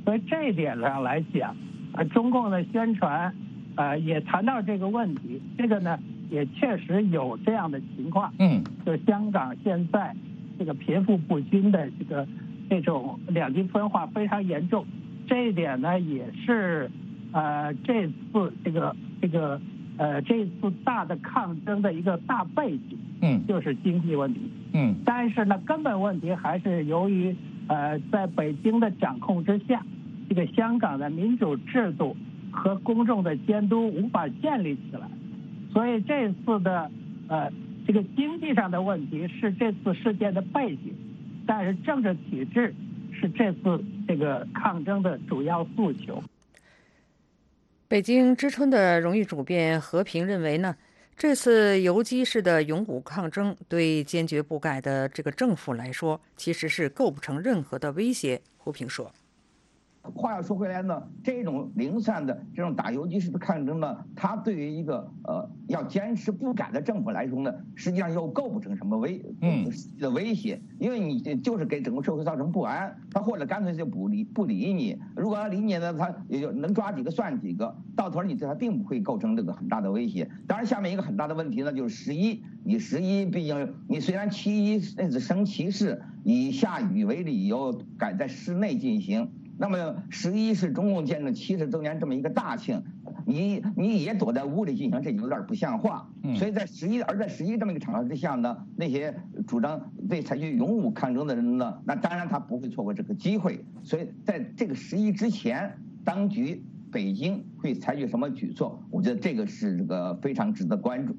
[0.05, 1.57] 所以这一点上来讲，
[1.93, 3.35] 呃，中共的宣传，
[3.75, 5.99] 呃，也谈到这个问题，这个呢。
[6.29, 10.13] 也确实有这样的情况，嗯，就香港现在
[10.59, 12.27] 这个贫富不均的这个
[12.69, 14.85] 这种两极分化非常严重，
[15.29, 16.91] 这一点呢也是
[17.37, 19.61] 呃这次这个这个
[19.99, 24.41] 呃这次大的抗争的一个大背景，嗯，就是经济问题，
[24.73, 27.37] 嗯，但是呢根本问题还是由于
[27.69, 29.85] 呃在北京的掌控之下，
[30.31, 32.17] 这个香港的民主制度
[32.51, 35.07] 和公众的监督无法建立起来。
[35.75, 36.91] 所以这次的
[37.29, 37.53] 呃
[37.87, 40.95] 这个经济上的问题是这次事件的背景，
[41.47, 42.75] 但是政治体制
[43.13, 46.23] 是这次这个抗争的主要诉求。
[47.89, 50.77] 北京知春的荣誉主编何平认为呢，
[51.17, 58.43] 这次游击式的勇武抗争对坚决不改的这个政府来说，其实是构不成任何的威胁。
[58.57, 59.13] 胡平说。
[60.15, 80.31] 话要说回来呢，这种零散的这种打游击式的抗争呢，它对于一个呃要坚持不改的政府来说呢，实际上又构不成什么威嗯的威胁，因为你就是给整个社会造成不安，他或者干脆就不理不理你，如果要理你呢，他也就能抓几个算几个，到头你对他并不会构成这个很大的威胁。
[80.47, 89.31] 当然，下面一个很大的问题呢，就是十一，你十一毕竟你虽然七一那次升旗式以下雨为理由改在室内进行。
[89.59, 92.83] 那么十一是中共建政七十周年这么一个大庆，
[93.25, 96.07] 你你也躲在屋里进行，这有点不像话。
[96.37, 99.15] 所以在十一，而在十一这么一个场合之下呢，那些
[99.47, 103.65] 主张对采取勇武抗争的人呢，那当然他不会错过这个机会。
[103.83, 108.79] 所以在这个十一之前，当局北京会采取什么举措？
[108.91, 111.17] 我觉得这个是这个非常值得关注。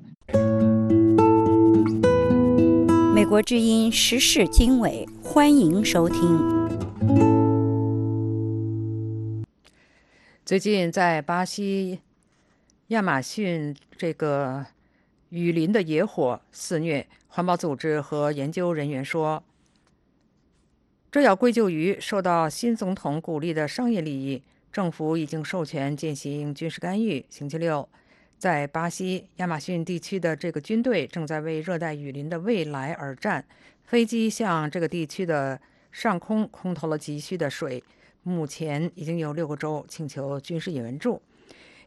[3.15, 6.56] 美国之音时事经纬，欢迎收听。
[10.47, 11.99] 最近在巴西
[12.87, 14.65] 亚马逊这个
[15.27, 19.43] 雨林的野火肆虐，环保组织和研究人员说，
[21.11, 24.41] 这要归咎于受到新总统鼓励的商业利益。
[24.71, 27.25] 政府已经授权进行军事干预。
[27.29, 27.89] 星期六，
[28.37, 33.43] 在巴西亚马逊地区的这个军队正在为热带雨林的未来而战。
[33.83, 35.59] 飞机向这个地区的
[35.91, 37.83] 上空空投了急需的水。
[38.27, 41.21] 目前已经有六个州请求军事援助。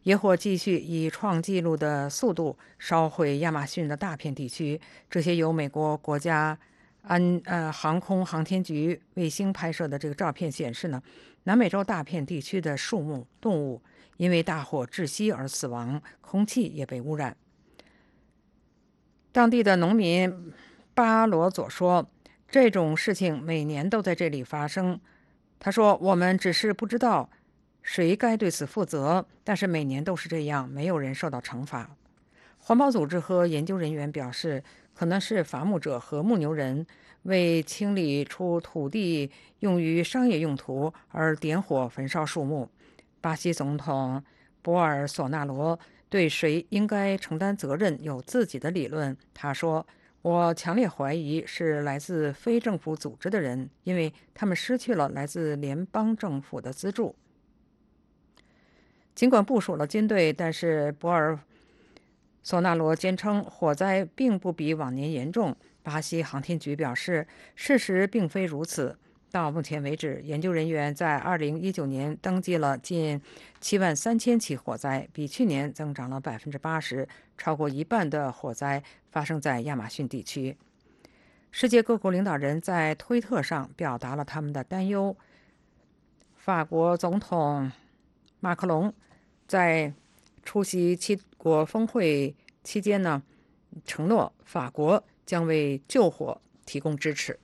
[0.04, 4.80] 野火继续以创纪录的速度烧毁亚马逊的大片地区。
[5.10, 6.58] 这些由美国国家
[7.02, 11.02] 安呃航空航天局卫星拍摄的这个照片显示呢，
[11.44, 13.82] 南美洲大片地区的树木、动物
[14.16, 17.36] 因为大火窒息而死亡，空气也被污染。
[19.32, 20.52] 当地的农民
[20.94, 22.10] 巴罗佐说
[22.50, 24.98] ：“这种事情每年都在这里发生。”
[25.62, 27.28] 他说：“我们只是不知道
[27.82, 31.90] 谁该对此负责，但是每年都是这样，没有人受到惩罚。”
[32.58, 36.86] 环保组织和研究人员表示，可能是伐木者和牧牛人
[37.24, 42.70] 为清理出土地用于商业用途而点火焚烧树木。
[43.20, 44.24] 巴西总统
[44.62, 49.14] 博尔索纳罗对谁应该承担责任有自己的理论。
[49.34, 49.86] 他说。
[50.22, 57.16] 我强烈怀疑是来自非政府组织的人，因为他们失去了来自联邦政府的资助。
[59.14, 61.38] 尽管部署了军队，但是博尔
[62.42, 65.56] 索纳罗坚称火灾并不比往年严重。
[65.82, 68.98] 巴西航天局表示，事实并非如此。
[69.30, 73.20] 到目前为止，研究人员在2019年登记了近
[73.60, 77.06] 7万3千起火灾，比去年增长了80%，
[77.38, 80.56] 超过一半的火灾发生在亚马逊地区。
[81.52, 85.16] 世界各国领导人在推特上表达了他们的担忧。
[86.36, 87.70] 法国总统
[88.40, 88.92] 马克龙
[89.46, 89.92] 在
[90.42, 93.22] 出席七国峰会期间呢，
[93.84, 97.38] 承诺法国将为救火提供支持。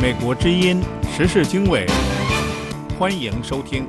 [0.00, 0.82] 美国之音
[1.14, 1.84] 时事经纬，
[2.98, 3.86] 欢迎收听。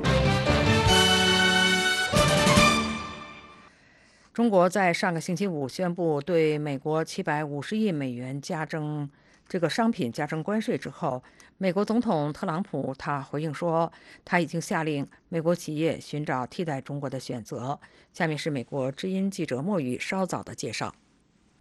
[4.34, 9.08] 中国在上个星期五宣布对美国七百五十亿美元加征
[9.48, 11.22] 这个商品加征关税之后，
[11.56, 13.90] 美国总统特朗普他回应说，
[14.22, 17.80] 他已经下令美国企业寻找替代中国的选择。
[18.12, 20.94] 下面是美国之音记者莫宇稍早的介绍。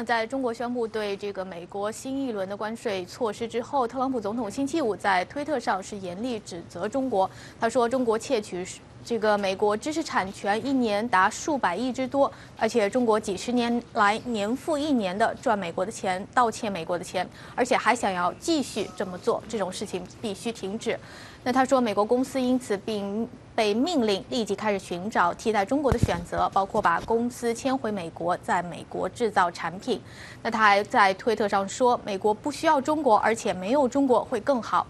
[0.06, 7.30] 在中国宣布对这个美国新一轮的关税措施之后，特朗普总统星期五在推特上是严厉指责中国。
[7.60, 8.66] 他说，中国窃取
[9.04, 20.98] 这个美国知识产权一年达数百亿之多，而且中国几十年来年复一年的赚美国的钱，盗窃美国的钱，而且还想要继续这么做，这种事情必须停止。
[21.44, 30.02] 那他说，美国公司因此并被命令立即开始寻找替代中国的选择，包括把公司迁回美国，在美国制造产品。
[30.42, 34.88] 那他还在推特上说，美国不需要中国，而且没有中国会更好。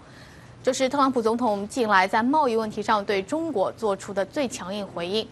[0.64, 5.28] 这是特朗普总统近来在贸易问题上对中国做出的最强硬回应。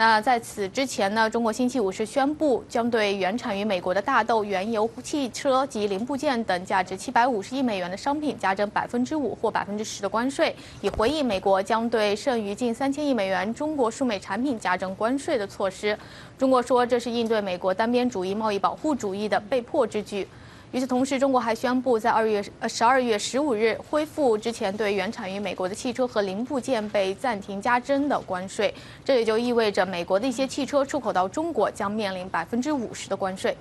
[0.00, 15.94] 那在此之前呢，中国星期五是宣布将对原产于美国的大豆、原油、汽车及零部件等价值七百五十亿美元的商品加征百分之五或百分之十的关税，以回应美国将对剩余近三千亿美元中国输美产品加征关税的措施。
[16.38, 20.26] 中国说这是应对美国单边主义、贸易保护主义的被迫之举。
[20.72, 28.72] 与此同时，中国还宣布在二月呃十二月十五日恢复之前对原产于美国的汽车和零部件被暂停加征的关税。
[29.04, 33.56] 这也就意味着美国的一些汽车出口到中国将面临百分之五十的关税。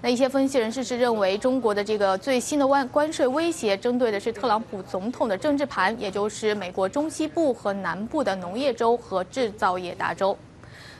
[0.00, 10.34] 那一些分析人士是认为，中国的这个最新的关关税威胁针对的是特朗普总统的政治盘，也就是美国中西部和南部的农业州和制造业大州。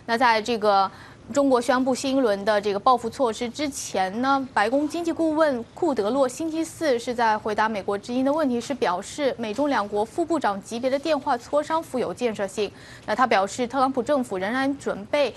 [0.05, 0.91] 那在这个。
[1.33, 12.71] 中国宣布新一轮的这个报复措施之前呢，白宫经济顾问库德洛星期四是在回答美国之音的问题时表示，美中两国副部长级别的电话磋商富有建设性。
[13.05, 15.35] 那他表示，特朗普政府仍然准备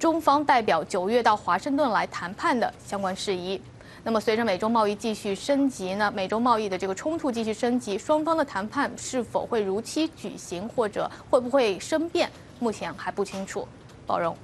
[0.00, 3.60] 中方代表九月到华盛顿来谈判的相关事宜。
[4.02, 12.28] 那么，随着美中贸易继续升级呢，美中贸易的这个冲突继续升级，双方的谈判是否会如期举行，或者会不会生变，
[12.58, 13.66] 目前还不清楚。
[14.04, 14.36] 宝荣。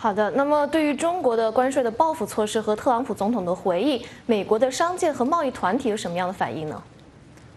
[0.00, 6.80] 好的，那么对于中国的关税的报复措施和特朗普总统的回应，美国的商界和贸易团体有什么样的反应呢？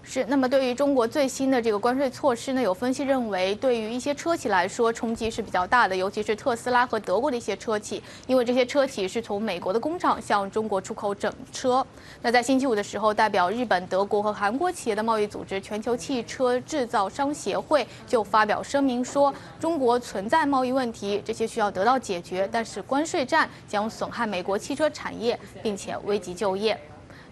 [0.04, 11.86] 是，那么对于中国最新的这个关税措施呢，有分析认为，对于一些车企来说冲击是比较大的，尤其是特斯拉和德国的一些车企，因为这些车企是从美国的工厂向中国出口整车。
[12.22, 26.78] 那在星期五的时候，代表日本、德国和韩国企业的贸易组织全球汽车制造商协会就发表声明说，中国存在贸易问题，这些需要得到解决，但是关税战将损害美国汽车产业，并且危及就业。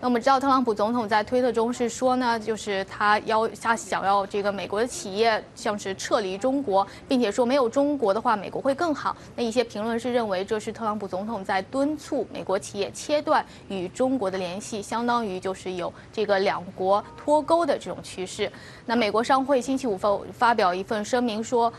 [0.02, 9.14] 那我们知道，特朗普总统在推特中是说呢，就是他要他想要这个美国的企业像是撤离中国，并且说没有中国的话，美国会更好。
[9.36, 18.50] 那一些评论是认为这是特朗普总统在敦促美国企业切断与中国的联系，相当于就是有这个两国脱钩的这种趋势。
[18.86, 21.72] 那美国商会星期五发发表一份声明说。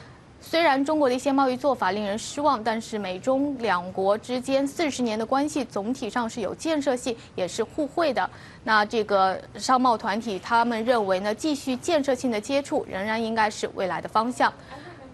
[0.43, 8.29] 虽然中国的一些贸易做法令人失望，但是美中两国之间四十年的关系总体上是有建设性，也是互惠的。
[8.65, 14.53] 那这个商贸团体他们认为呢，继续建设性的接触仍然应该是未来的方向。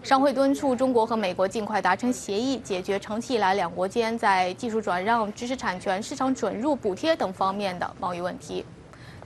[0.01, 8.63] 商会敦促中国和美国尽快达成协议，解决长期以来两国间在技术转让、知识产权、市场准入、补贴等方面的贸易问题。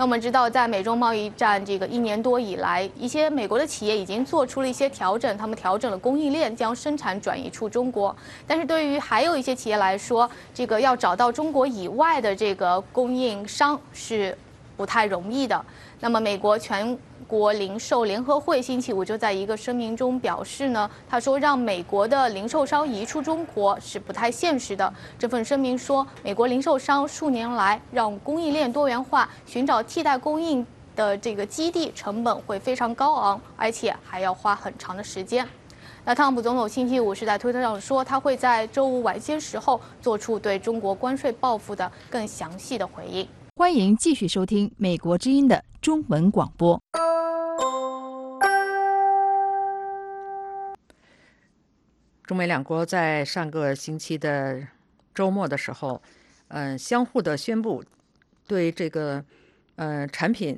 [0.02, 8.16] 那我们知道，在美中贸易战这个一年多以来，一些美国的企业已经做出了一些调整，他们调整了供应链，将生产转移出中国。
[8.48, 14.36] 但是对于还有一些企业来说，这个要找到中国以外的这个供应商是
[14.82, 15.64] 不太容易的。
[16.00, 16.98] 那么，美国全。
[17.28, 24.94] 国零售联合会星期五就在一个声明中表示呢，他说让美国的零售商移出中国是不太现实的。
[25.18, 35.48] 这份声明说，美国零售商数年来让供应链多元化，寻找替代供应的这个基地成本会非常高昂，而且还要花很长的时间。
[36.04, 43.26] 那特朗普总统星期五是在推特上说，他会在周五晚些时候做出对中国关税报复的更详细的回应。
[43.54, 46.82] 欢迎继续收听美国之音的中文广播。
[52.24, 54.66] 中美两国在上个星期的
[55.14, 56.02] 周末的时候，
[56.48, 57.84] 嗯，相互的宣布
[58.48, 59.24] 对这个
[59.76, 60.58] 呃产品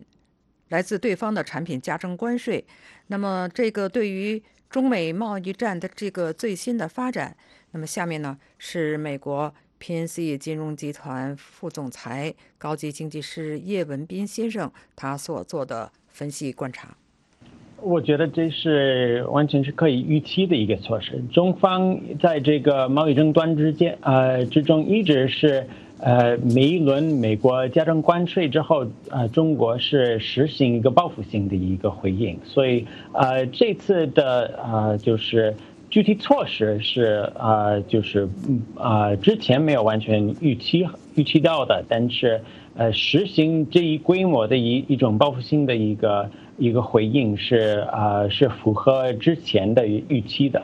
[0.69, 2.63] 来自对方的产品加征关税。
[3.07, 7.35] 那么，这个对于中美贸易战的这个最新的发展，
[7.71, 9.53] 那么下面呢是美国
[9.83, 16.95] PNC 金融集团副总裁、高级经济师叶文斌先生他所做的分析观察。
[17.81, 21.21] 我觉得这是完全是可以预期的一个措施。
[21.33, 25.67] 中方在这个贸易争端之间，呃之中一直是
[25.99, 35.53] 呃，每一轮美国加征关税之后，呃，中国是实行一个报复性的一个回应，所以呃，这次的呃就是
[35.93, 38.27] 具体措施是呃就是
[38.75, 42.41] 啊之前没有完全预期预期到的，但是
[42.73, 46.27] 呃实行这一规模的一一种报复性的一个
[46.57, 50.63] 一个回应是啊是符合之前的预期的。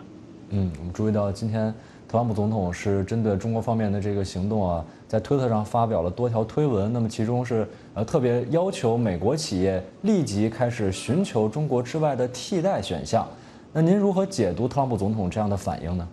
[0.50, 1.72] 嗯，我们注意到今天。
[2.08, 6.92] 特朗普总统是针对中国方面的这个行动啊，在推特上发表了多条推文。
[6.92, 13.28] 那么其中是呃特别要求美国企业立即开始寻求中国之外的替代选项。
[13.72, 16.08] 那您如何解读特朗普总统这样的反应呢？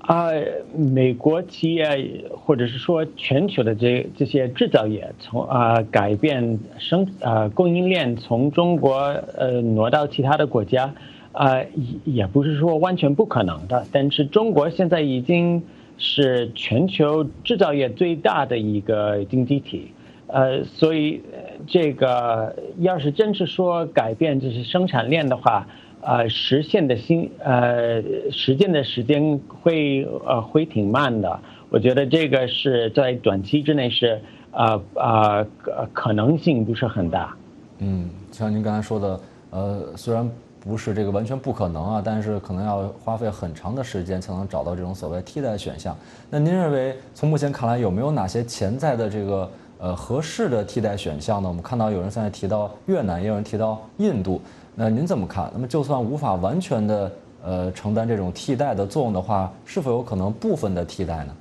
[0.00, 0.28] 啊，
[0.74, 8.96] 美国企业或者是说全球的这这些制造业，从啊改变生啊供应链，从中国
[9.36, 10.92] 呃挪到其他的国家。
[11.32, 11.64] 呃，
[12.04, 15.62] 也也不是说完全不可能的，但是中国现在已经
[15.96, 19.92] 是全球制造业最大的一个经济体，
[20.26, 21.22] 呃，所以
[21.68, 25.68] 这个要是真是说改变这些生产链的话，
[26.02, 31.40] 呃，实现的新呃实践的时间会呃会挺慢的。
[31.68, 34.20] 我觉得这个是在短期之内是
[34.52, 35.46] 呃呃
[35.92, 37.36] 可能性不是很大。
[37.78, 39.20] 嗯，像您刚才说的，
[39.50, 40.28] 呃，虽然。
[40.62, 45.96] 不是这个完全不可能啊，但是可能要花费很长的时间才能找到这种所谓替代选项。
[46.28, 51.48] 那您认为从目前看来有没有哪些潜在的这个呃合适的替代选项呢？
[51.48, 54.38] 我们看到有人现在提到越南，也有人提到印度。
[54.74, 55.50] 那您怎么看？
[55.52, 57.12] 那么就算无法完全的
[57.44, 61.36] 呃承担这种替代的作用的话，是否有可能部分的替代呢？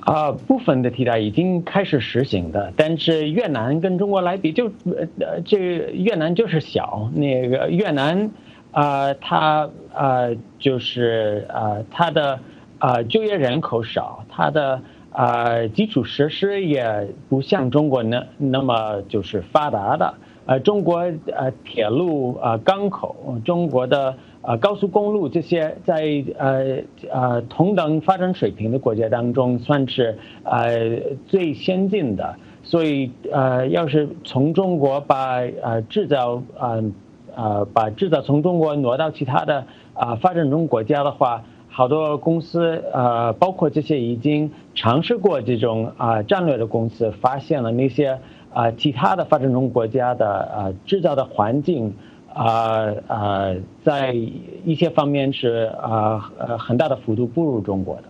[0.00, 4.66] 啊，部分的替代已经开始实行的，但是越南跟中国来比，就
[5.20, 5.58] 呃，这
[5.92, 8.30] 越南就是小，那个越南，
[8.72, 12.38] 啊，它啊就是啊，它的
[12.78, 20.14] 啊就业人口少，它的啊基础设施也不像中国那那么就是发达的，
[20.48, 20.98] 呃，中国
[21.32, 24.16] 呃铁路啊港口，中国的。
[24.40, 26.78] 啊，高速公路这些在呃
[27.10, 30.70] 呃同等发展水平的国家当中算是呃
[31.26, 36.78] 最先进的，所以呃要是从中国把呃制造啊
[37.34, 48.18] 啊把制造从中国挪到其他的啊发展中国家的话，好多公司呃包括这些已经尝试过这种啊战略的公司，发现了那些
[48.52, 51.94] 啊其他的发展中国家的啊制造的环境。
[52.34, 53.52] 啊啊，
[53.84, 58.02] 在一些方面是啊呃很大的幅度不如中国的。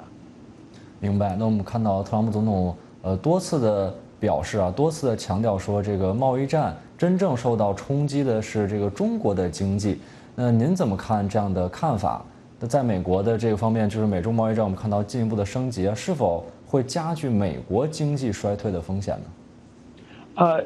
[1.01, 1.34] 明白。
[1.39, 9.99] 那我们看到特朗普总统呃多次的表示啊，多次的强调说，这个贸易战真正受到冲击的是这个中国的经济。
[10.34, 12.22] 那您怎么看这样的看法？
[12.61, 19.24] 那在美国的这个方面，就是美中贸易战，我们看到进一步的升级，是否会加剧美国经济衰退的风险呢？
[20.39, 20.64] 呃。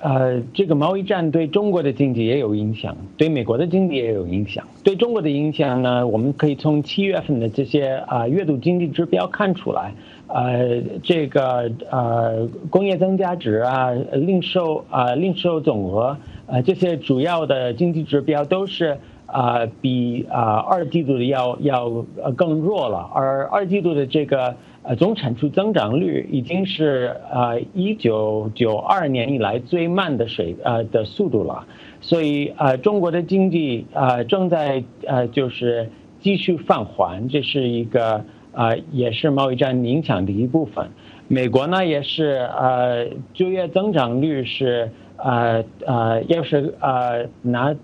[0.00, 4.62] 呃，这个贸易战对中国的经济也有影响，对美国的经济也有影响。
[4.82, 9.94] 对中国的影响呢，我们可以从七月份的这些啊月度经济指标看出来。
[10.26, 16.14] 呃，这个呃工业增加值啊、零售啊、零售总额
[16.46, 18.98] 啊这些主要的经济指标都是
[19.34, 24.54] 啊比啊二季度的要要呃更弱了，而二季度的这个。
[24.86, 31.64] 呃，总产出增长率已经是呃一九九二年以来最慢的水呃的速度了，
[32.02, 35.88] 所以呃中国的经济呃正在呃就是
[36.20, 38.22] 继续放缓，这是一个
[38.52, 40.90] 呃也是贸易战影响的一部分。
[41.28, 47.74] 美国呢也是呃就业增长率是呃呃要是呃拿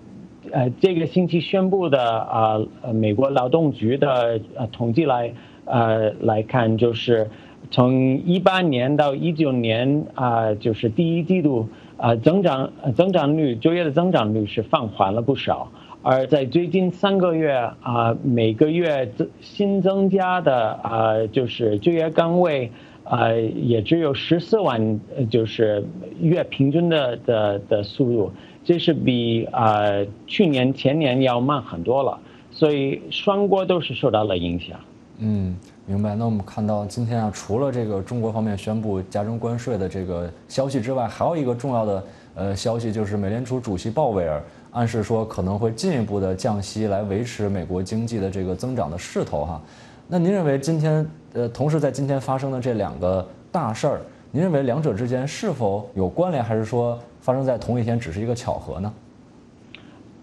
[0.51, 2.59] 呃这个星期宣布的啊
[2.93, 5.33] 美国劳动局的呃统计来。
[5.63, 7.29] 呃，来看就是
[7.69, 15.71] 从一八年到一九年啊，就是第一季度啊，增长增长率就业的增长率是放缓了不少，
[16.01, 22.71] 而在最近三个月啊，每个月增新增加的啊，就是就业岗位
[23.03, 24.99] 啊，也只有十四万，
[25.29, 25.85] 就是
[26.19, 28.31] 月平均的的的速度，
[28.63, 29.81] 这是比啊
[30.27, 32.19] 去年前年要慢很多了，
[32.51, 34.79] 所以双国都是受到了影响。
[35.23, 35.55] 嗯，
[35.85, 36.15] 明白。
[36.15, 42.03] 那我们看到今天啊，除了这个中国方面宣布加征关税的这个消息之外，还有一个重要的
[42.33, 44.41] 呃消息，就是美联储主席鲍威尔
[44.71, 49.61] 暗示说可能会进一步的降息来维持美国经济的这个增长的势头哈。
[50.07, 54.01] 那您认为今天呃，同时在今天发生的这两个大事儿，
[54.31, 58.91] 您认为两者之间是否有关联，还是说发生在同一天只是一个巧合呢？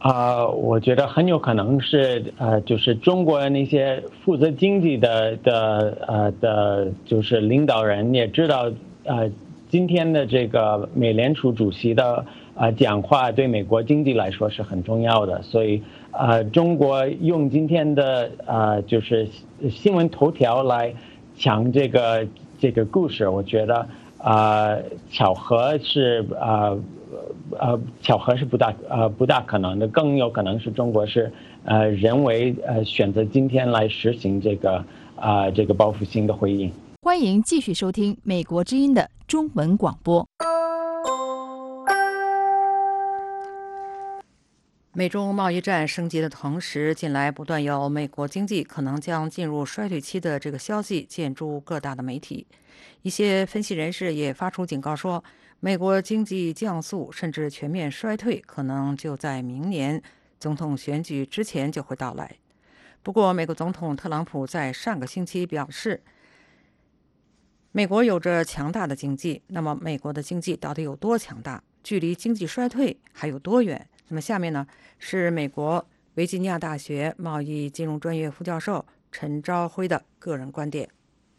[0.00, 8.70] 啊，我觉得很有可能是呃，就是中国那些负责经济的的呃的，就是领导人也知道，
[9.04, 9.28] 呃，
[9.68, 12.24] 今天的这个美联储主席的
[12.54, 15.82] 啊讲话对美国经济来说是很重要的，所以
[16.12, 19.26] 呃，中国用今天的啊就是
[19.68, 20.94] 新闻头条来
[21.36, 22.24] 抢这个
[22.60, 23.88] 这个故事，我觉得
[24.18, 24.76] 啊
[25.10, 26.76] 巧合是啊。
[27.58, 31.32] 呃，巧合是不大呃不大可能的，更有可能是中国是
[31.64, 34.84] 呃人为呃选择今天来实行这个
[35.16, 36.70] 啊这个报复性的回应。
[37.00, 40.26] 欢迎继续收听《美国之音》的中文广播。
[44.92, 52.46] 美中贸易战升级的同时，近来不断有美国经济可能将进入衰退期的这个消息建诸各大的媒体，
[53.02, 55.22] 一些分析人士也发出警告说。
[55.60, 60.00] 美国经济降速甚至全面衰退，可能就在明年
[60.38, 62.36] 总统选举之前就会到来。
[63.02, 66.00] 不过，美国总统特朗普在上个星期表示，
[67.72, 69.42] 美国有着强大的经济。
[69.48, 71.60] 那么，美国的经济到底有多强大？
[71.82, 73.84] 距离经济衰退还有多远？
[74.06, 74.64] 那么，下面呢
[75.00, 75.84] 是美国
[76.14, 80.88] 维吉尼亚大学贸易金融专业副教授陈朝辉的个人观点。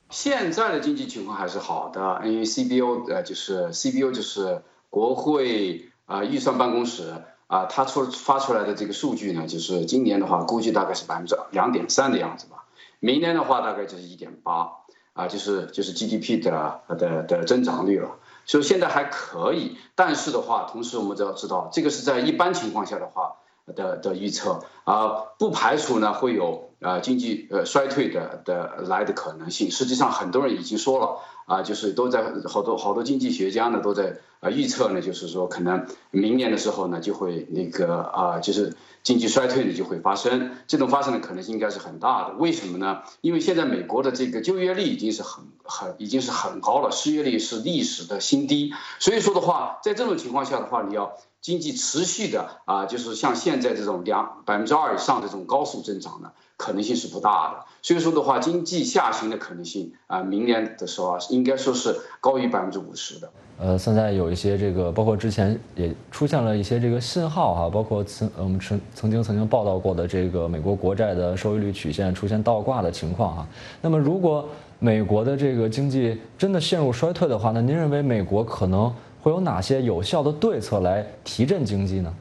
[0.10, 7.14] 现在的经济情况还是好的，因为 CBO 呃就是 CBO 就是国会啊预算办公室
[7.45, 12.66] 啊，它出发出来的这个数据呢，就是今年的话估计大概是百分之两点三的样子吧，
[12.99, 14.72] 明年的话大概就是一点八
[15.14, 23.36] 啊，就是就是 GDP 的的的增长率了，所以现在还可以，但是的话，同时我们都要知道，这个是在一般情况下的话
[23.76, 26.68] 的的预测啊，不排除呢会有。
[26.82, 42.36] 啊，经济呃衰退的的来的可能性，实际上很多人已经说了啊，就是都在好多好多经济学家呢都在啊预测呢，就是说可能明年的时候呢就会那个啊，就是经济衰退呢就会发生，这种发生的可能性应该是很大的。
[42.36, 43.01] 为什么呢？
[43.19, 56.32] 因为现在美国的这个就业率已经是很很已经是很高了，失业率是历史的新低，所以说的话，在这种情况下的话，你要经济持续的啊，就是像现在这种两百分之二以上的这种高速增长呢。
[56.60, 63.30] 可能性是不大的，所以说的话，经济下行的可能性啊，明年的时候啊，应该说是高于百分之五十的。
[63.57, 73.47] 呃，现在有一些这个，包括之前也出现了一些这个信号哈，包括曾我们曾曾经曾经报道过的这个美国国债的收益率曲线出现倒挂的情况哈。
[73.82, 74.45] 那么，如果
[74.80, 82.14] 美国的这个经济真的陷入衰退的话，那您认为美国可能会有哪些有效的对策来提振经济呢？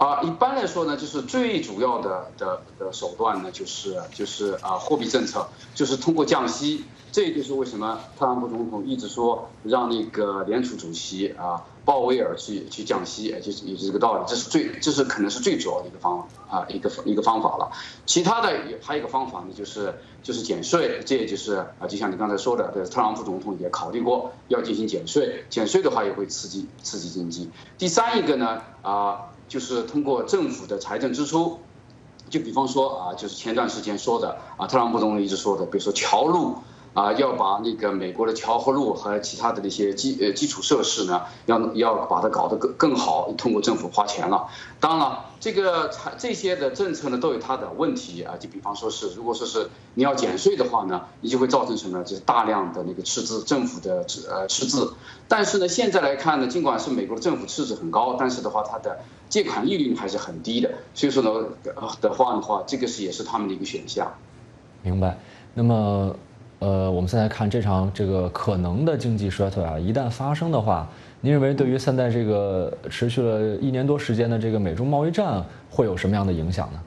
[0.00, 6.86] 啊，一般来说呢，就是最主要的的的手段呢，就是就是啊，货币政策，就是通过降息。
[7.12, 14.24] 这也就是为什么特朗普总统一直说让那个联储主席啊鲍威尔去去降息，也就是也是这个道理。
[14.26, 17.70] 这是最，这是可能是最主要的一个方啊一个一个方法了。
[18.06, 21.00] 其他的也还有一个方法呢，就是就是减税。
[21.04, 25.44] 这也就是啊，就像你刚才说的，特朗普总统也考虑过要进行减税。
[25.48, 27.50] 减税的话也会刺激刺激经济。
[27.76, 29.26] 第三一个呢啊。
[29.50, 31.58] 就是通过政府的财政支出，
[32.28, 36.54] 就比方说啊，就是前段时间说的啊，特朗普总统一直说的，比如说桥路。
[36.92, 44.48] 啊，要把那个美国的桥和路和其他的那些基呃基础设施呢，要要把它搞得更更好，通过政府花钱了。
[44.80, 48.34] 当然了，这个这些的政策呢，都有它的问题啊。
[48.40, 52.04] 就比方说是，如果说是你要减税的话呢，你就会造成什么呢？
[52.04, 54.94] 就是大量的那个赤字，政府的赤呃赤字。
[55.28, 60.70] 但是呢，现在来看呢，尽管是美国的政府赤字很高，但是的话，它的借款利率还是很低的。
[60.94, 61.30] 所以说呢，
[62.00, 64.12] 的话的话，这个是也是他们的一个选项。
[64.82, 65.20] 明白。
[65.54, 66.16] 那么。
[66.60, 70.86] 呃，我们现在看这场这个可能的经济衰退啊，一旦发生的话，
[71.22, 76.80] 您认为对于现在这个持续了一年多时间的这个美中贸易战会有什么样的影响呢？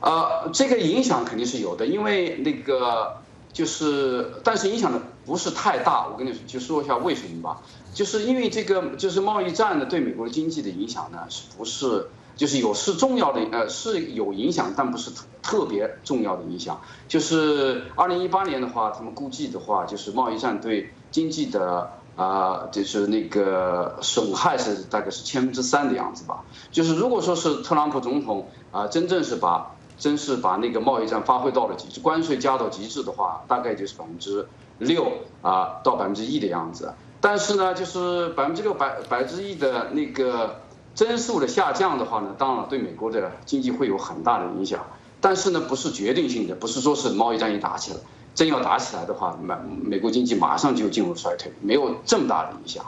[0.00, 3.18] 呃，这个影响肯定是有的，因为那个
[3.52, 6.06] 就是，但是影响的不是太大。
[6.10, 7.60] 我跟你说就说一下为什么吧，
[7.92, 12.06] 就是因为这个就是贸易战呢对美国经济的影响呢，是不是？
[12.36, 16.78] 就是有是重要的，呃，是有影响，但不是特特别重要的影响。
[17.08, 26.44] 就是二零一八年的话，他们估计的话，就是贸易战对经济的啊，就是那个损害是大概是千分之三的样子吧。
[26.70, 35.10] 就是如果说是特朗普总统啊，真正是把真是把那个贸易战发挥到了极致，关税加到极致的话，大概就是百分之六
[35.40, 36.92] 啊到百分之一的样子。
[37.18, 40.60] 但是呢，就是百分之六百百分之一的那个。
[40.96, 44.84] 增速的下降的话呢，当然对美国的经济会有很大的影响，
[45.20, 47.98] 但是呢不是决定性的，不是说是贸易战一打起来，
[48.34, 52.84] 真要打起来的话，美美国经济马上就进入衰退，没有这么大的影响。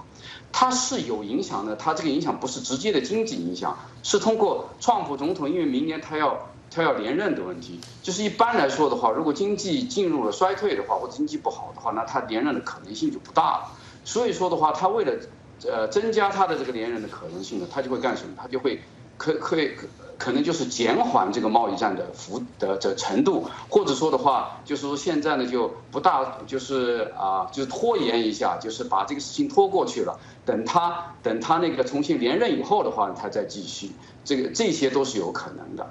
[0.50, 7.78] 它是有影响的，它这个影响不是直接的经济影响，是通过创普总统因为明年他要他要连任的问题。
[8.02, 13.72] 就是一般来说的话，如果经济进入了衰退的话，或者经济不好的话，那他连任的可能性就不大了。
[14.04, 15.12] 所以说的话，他为了
[15.66, 18.34] 呃增加他的这个连任的可能性呢，他就会干什么？
[18.36, 18.80] 他就会
[19.16, 19.72] 可可以
[20.16, 30.18] 可能就是减缓这个贸易战的幅的的程度，或者说的话，就是说现在呢就不大就是啊，就是拖延一下，就是把这个事情拖过去了。
[30.44, 33.90] 等他等他那个重新连任以后的话，他再继续，
[34.24, 35.86] 这个这些都是有可能的。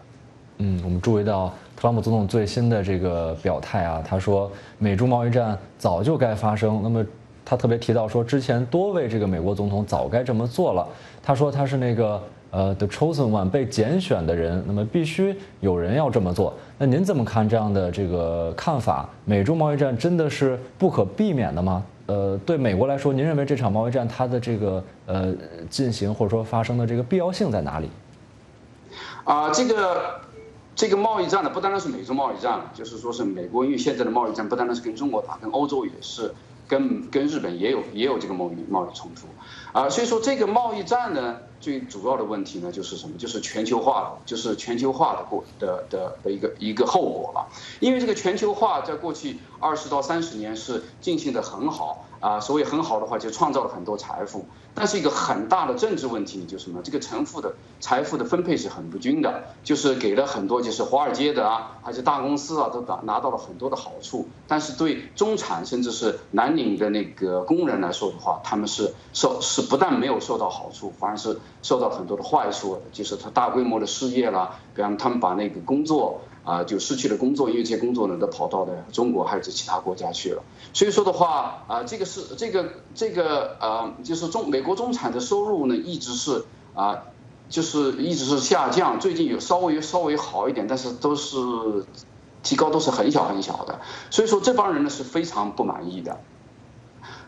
[0.58, 6.82] 嗯，我们注意到特朗普总统最新的这个表态啊，他说美中贸易战早就该发生。
[6.82, 7.06] 那么
[7.50, 10.86] 他特别提到说，之前多位这个美国总统早该这么做了。
[11.24, 12.22] 他说他是那个
[12.52, 16.54] 呃 the chosen one 被拣选的人，那么必须有人要这么做。
[16.78, 19.10] 那您怎么看这样的这个看法？
[19.24, 21.86] 美中贸易战真的是不可避免的吗？
[22.08, 25.34] 呃，对美国来说，您认为这场贸易战它的这个呃
[25.70, 27.90] 进行或者说发生的这个必要性在哪里？
[29.24, 30.20] 啊，这个
[30.76, 36.34] 这个贸易战呢，不单单是美中贸易战，就是说是美国，因为现在的贸易战不单单是跟中国打，跟欧洲也是，
[36.68, 39.28] 跟跟日本也有也有这个贸易贸易冲突，
[39.72, 43.18] 啊，所以说这个贸易战呢，最主要的问题呢就是什么？
[43.18, 47.48] 就是全球化，就是全球化的过的的的一个一个后果了。
[47.80, 52.04] 因为这个全球化在过去二十到三十年是进行的很好。
[52.20, 54.44] 啊，所谓很好的话，就创造了很多财富，
[54.74, 56.82] 但是一个很大的政治问题就是什么？
[56.84, 76.22] 这个财富的财富的分配是很不均的，就是给了很多就是华尔街的啊，还是大公司啊，都拿拿到了很多的好处，但是对中产甚至是蓝领的那个工人来说的话，他们是受是不但没有受到好处，反而是受到很多的坏处，就是他大规模的失业了，比方他们把那个工作。
[76.48, 80.42] 啊，就失去了工作，因为这些工作呢都跑到了中国还是其他国家去了。
[80.72, 87.04] 所以说的话，啊，这个是这个这个呃，就是中美国中产的收入呢一直是啊，
[87.50, 88.98] 就是一直是下降。
[88.98, 91.38] 最近有稍微稍微好一点，但是都是
[92.44, 93.82] 提高都是很小很小的。
[94.10, 96.18] 所以说这帮人呢是非常不满意的，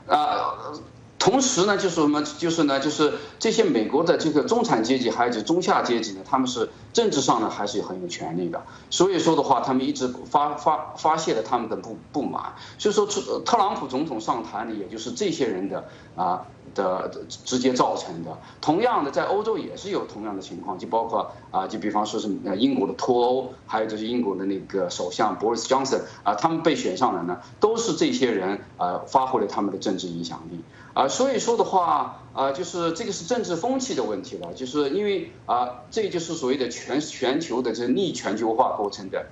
[0.07, 0.72] 啊。
[1.20, 2.26] 同时呢，就是我们？
[2.38, 8.63] 就是呢，就是这些美国的这个中产阶级，还有就中下阶级呢，他们是政治上呢还是很有权利的。
[8.89, 12.53] 所以说的话，他们一直发发发泄了他们的不不满。
[12.78, 16.47] 所以说，特特朗普总统上台呢，也就是这些人的啊
[16.80, 18.38] 的直接造成的。
[18.61, 30.61] 同样的，在欧洲也是有同样的情况，就包括啊，就比方说是英国的脱欧，还有就是英国的那个首相 Boris Johnson 啊，他们被选上来呢，都是这些人啊发挥了他们的政治影响力。
[30.93, 39.27] 啊，所以说的话，啊，就是这个是政治风气的问题了，就是因为啊，这就是所谓的全全球的这逆全球化构成的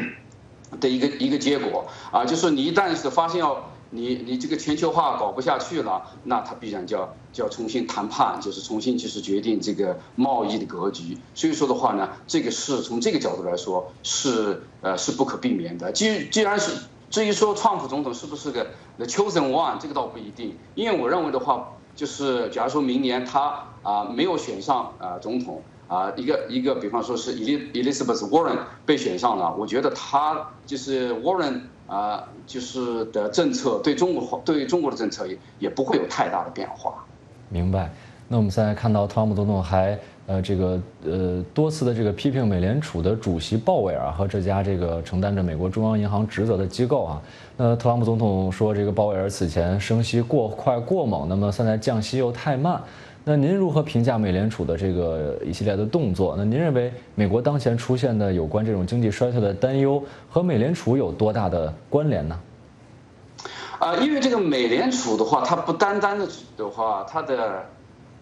[0.80, 11.16] 的一个一个结果啊，就是你一旦是发现要你你这个全球化搞不下去了，那他必然就要就要重新谈判，就是重新就是决定这个贸易的格局。
[11.34, 15.92] 所以说的话呢，这个是从这个角度来说是呃是不可避免的。
[15.92, 16.72] 既既然是。
[17.12, 37.04] 至于说川普总统是不是个 the chosen one，这个倒不一定，因为我认为的话，就是假如说明年他啊没有选上啊总统啊一个一个，比方说是 Elizabeth Warren 被选上了，我觉得他就是 Warren 啊就是的政策对中国对中国的政策也也不会有太大的变化。
[37.48, 37.90] 明白。
[38.28, 39.98] 那我们现在看到特朗普总统还。
[40.28, 47.22] 呃，这个呃，多次的这个批评美联储的主席鲍威尔和这家这个承担着美国中央银行职责的机构啊，
[47.56, 52.80] 那特朗普总统说，这个鲍威尔此前升息过快过猛，那么现在降息又太慢，
[53.24, 56.36] 那您如何评价美联储的这个一系列的动作？
[56.38, 60.00] 那您认为美国当前出现的有关这种经济衰退的担忧
[60.30, 62.38] 和美联储有多大的关联呢？
[63.80, 67.66] 啊，因为这个美联储的话，它不单单的的话，它的。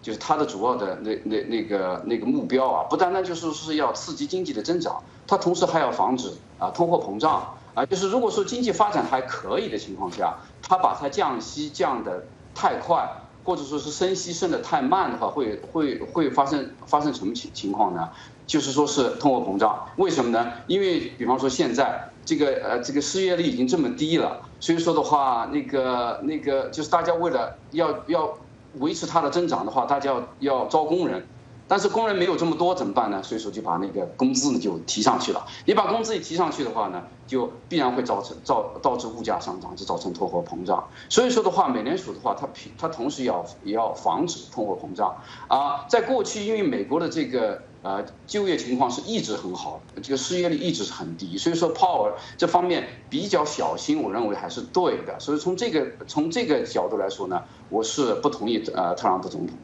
[0.01, 7.85] 就是它的主要的那那那个那个目标啊，不单单就是是要刺激经济的增长，它同时还要防止啊通货膨胀啊。
[7.85, 12.25] 就是如果说经济发展还可以的情况下，它把它降息降的
[12.55, 13.07] 太快，
[13.43, 18.09] 或者说是升息升的太慢的话，会会会发生发生什么情情况呢？
[18.47, 19.85] 就是说是通货膨胀。
[19.97, 20.51] 为什么呢？
[20.65, 28.35] 因为比方说现在这个呃这个失业率已经这么低了，所以说的话，那个那个就是大家为了要要。
[28.79, 31.25] 维持它的增长的话，大家要要招工人，
[31.67, 33.21] 但是工人没有这么多怎么办呢？
[33.23, 35.45] 所以说就把那个工资呢就提上去了。
[35.65, 40.83] 你把工资一提上去的话呢，就必然会造成造导致物价上涨，就造成通货膨胀。
[41.09, 42.47] 所以说的话，美联储的话，它
[42.77, 45.15] 它同时要也要防止通货膨胀
[45.47, 45.85] 啊。
[45.87, 55.19] 在过去，因为美国的这个呃，就业情况是一直很好，这个失业率一直是很低，所以说 power 这方面比较小心，我认为还是对的。
[55.19, 59.63] 所以从这个从这个角度来说呢，我是不同意呃特朗普总统的。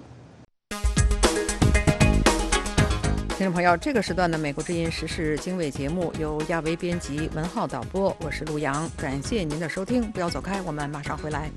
[3.38, 11.52] 听众朋友，这个时段的《美国之音时事经纬》节目由亚维编辑，文浩导播，我是陆洋，感谢您的收听，不要走开，我们马上回来。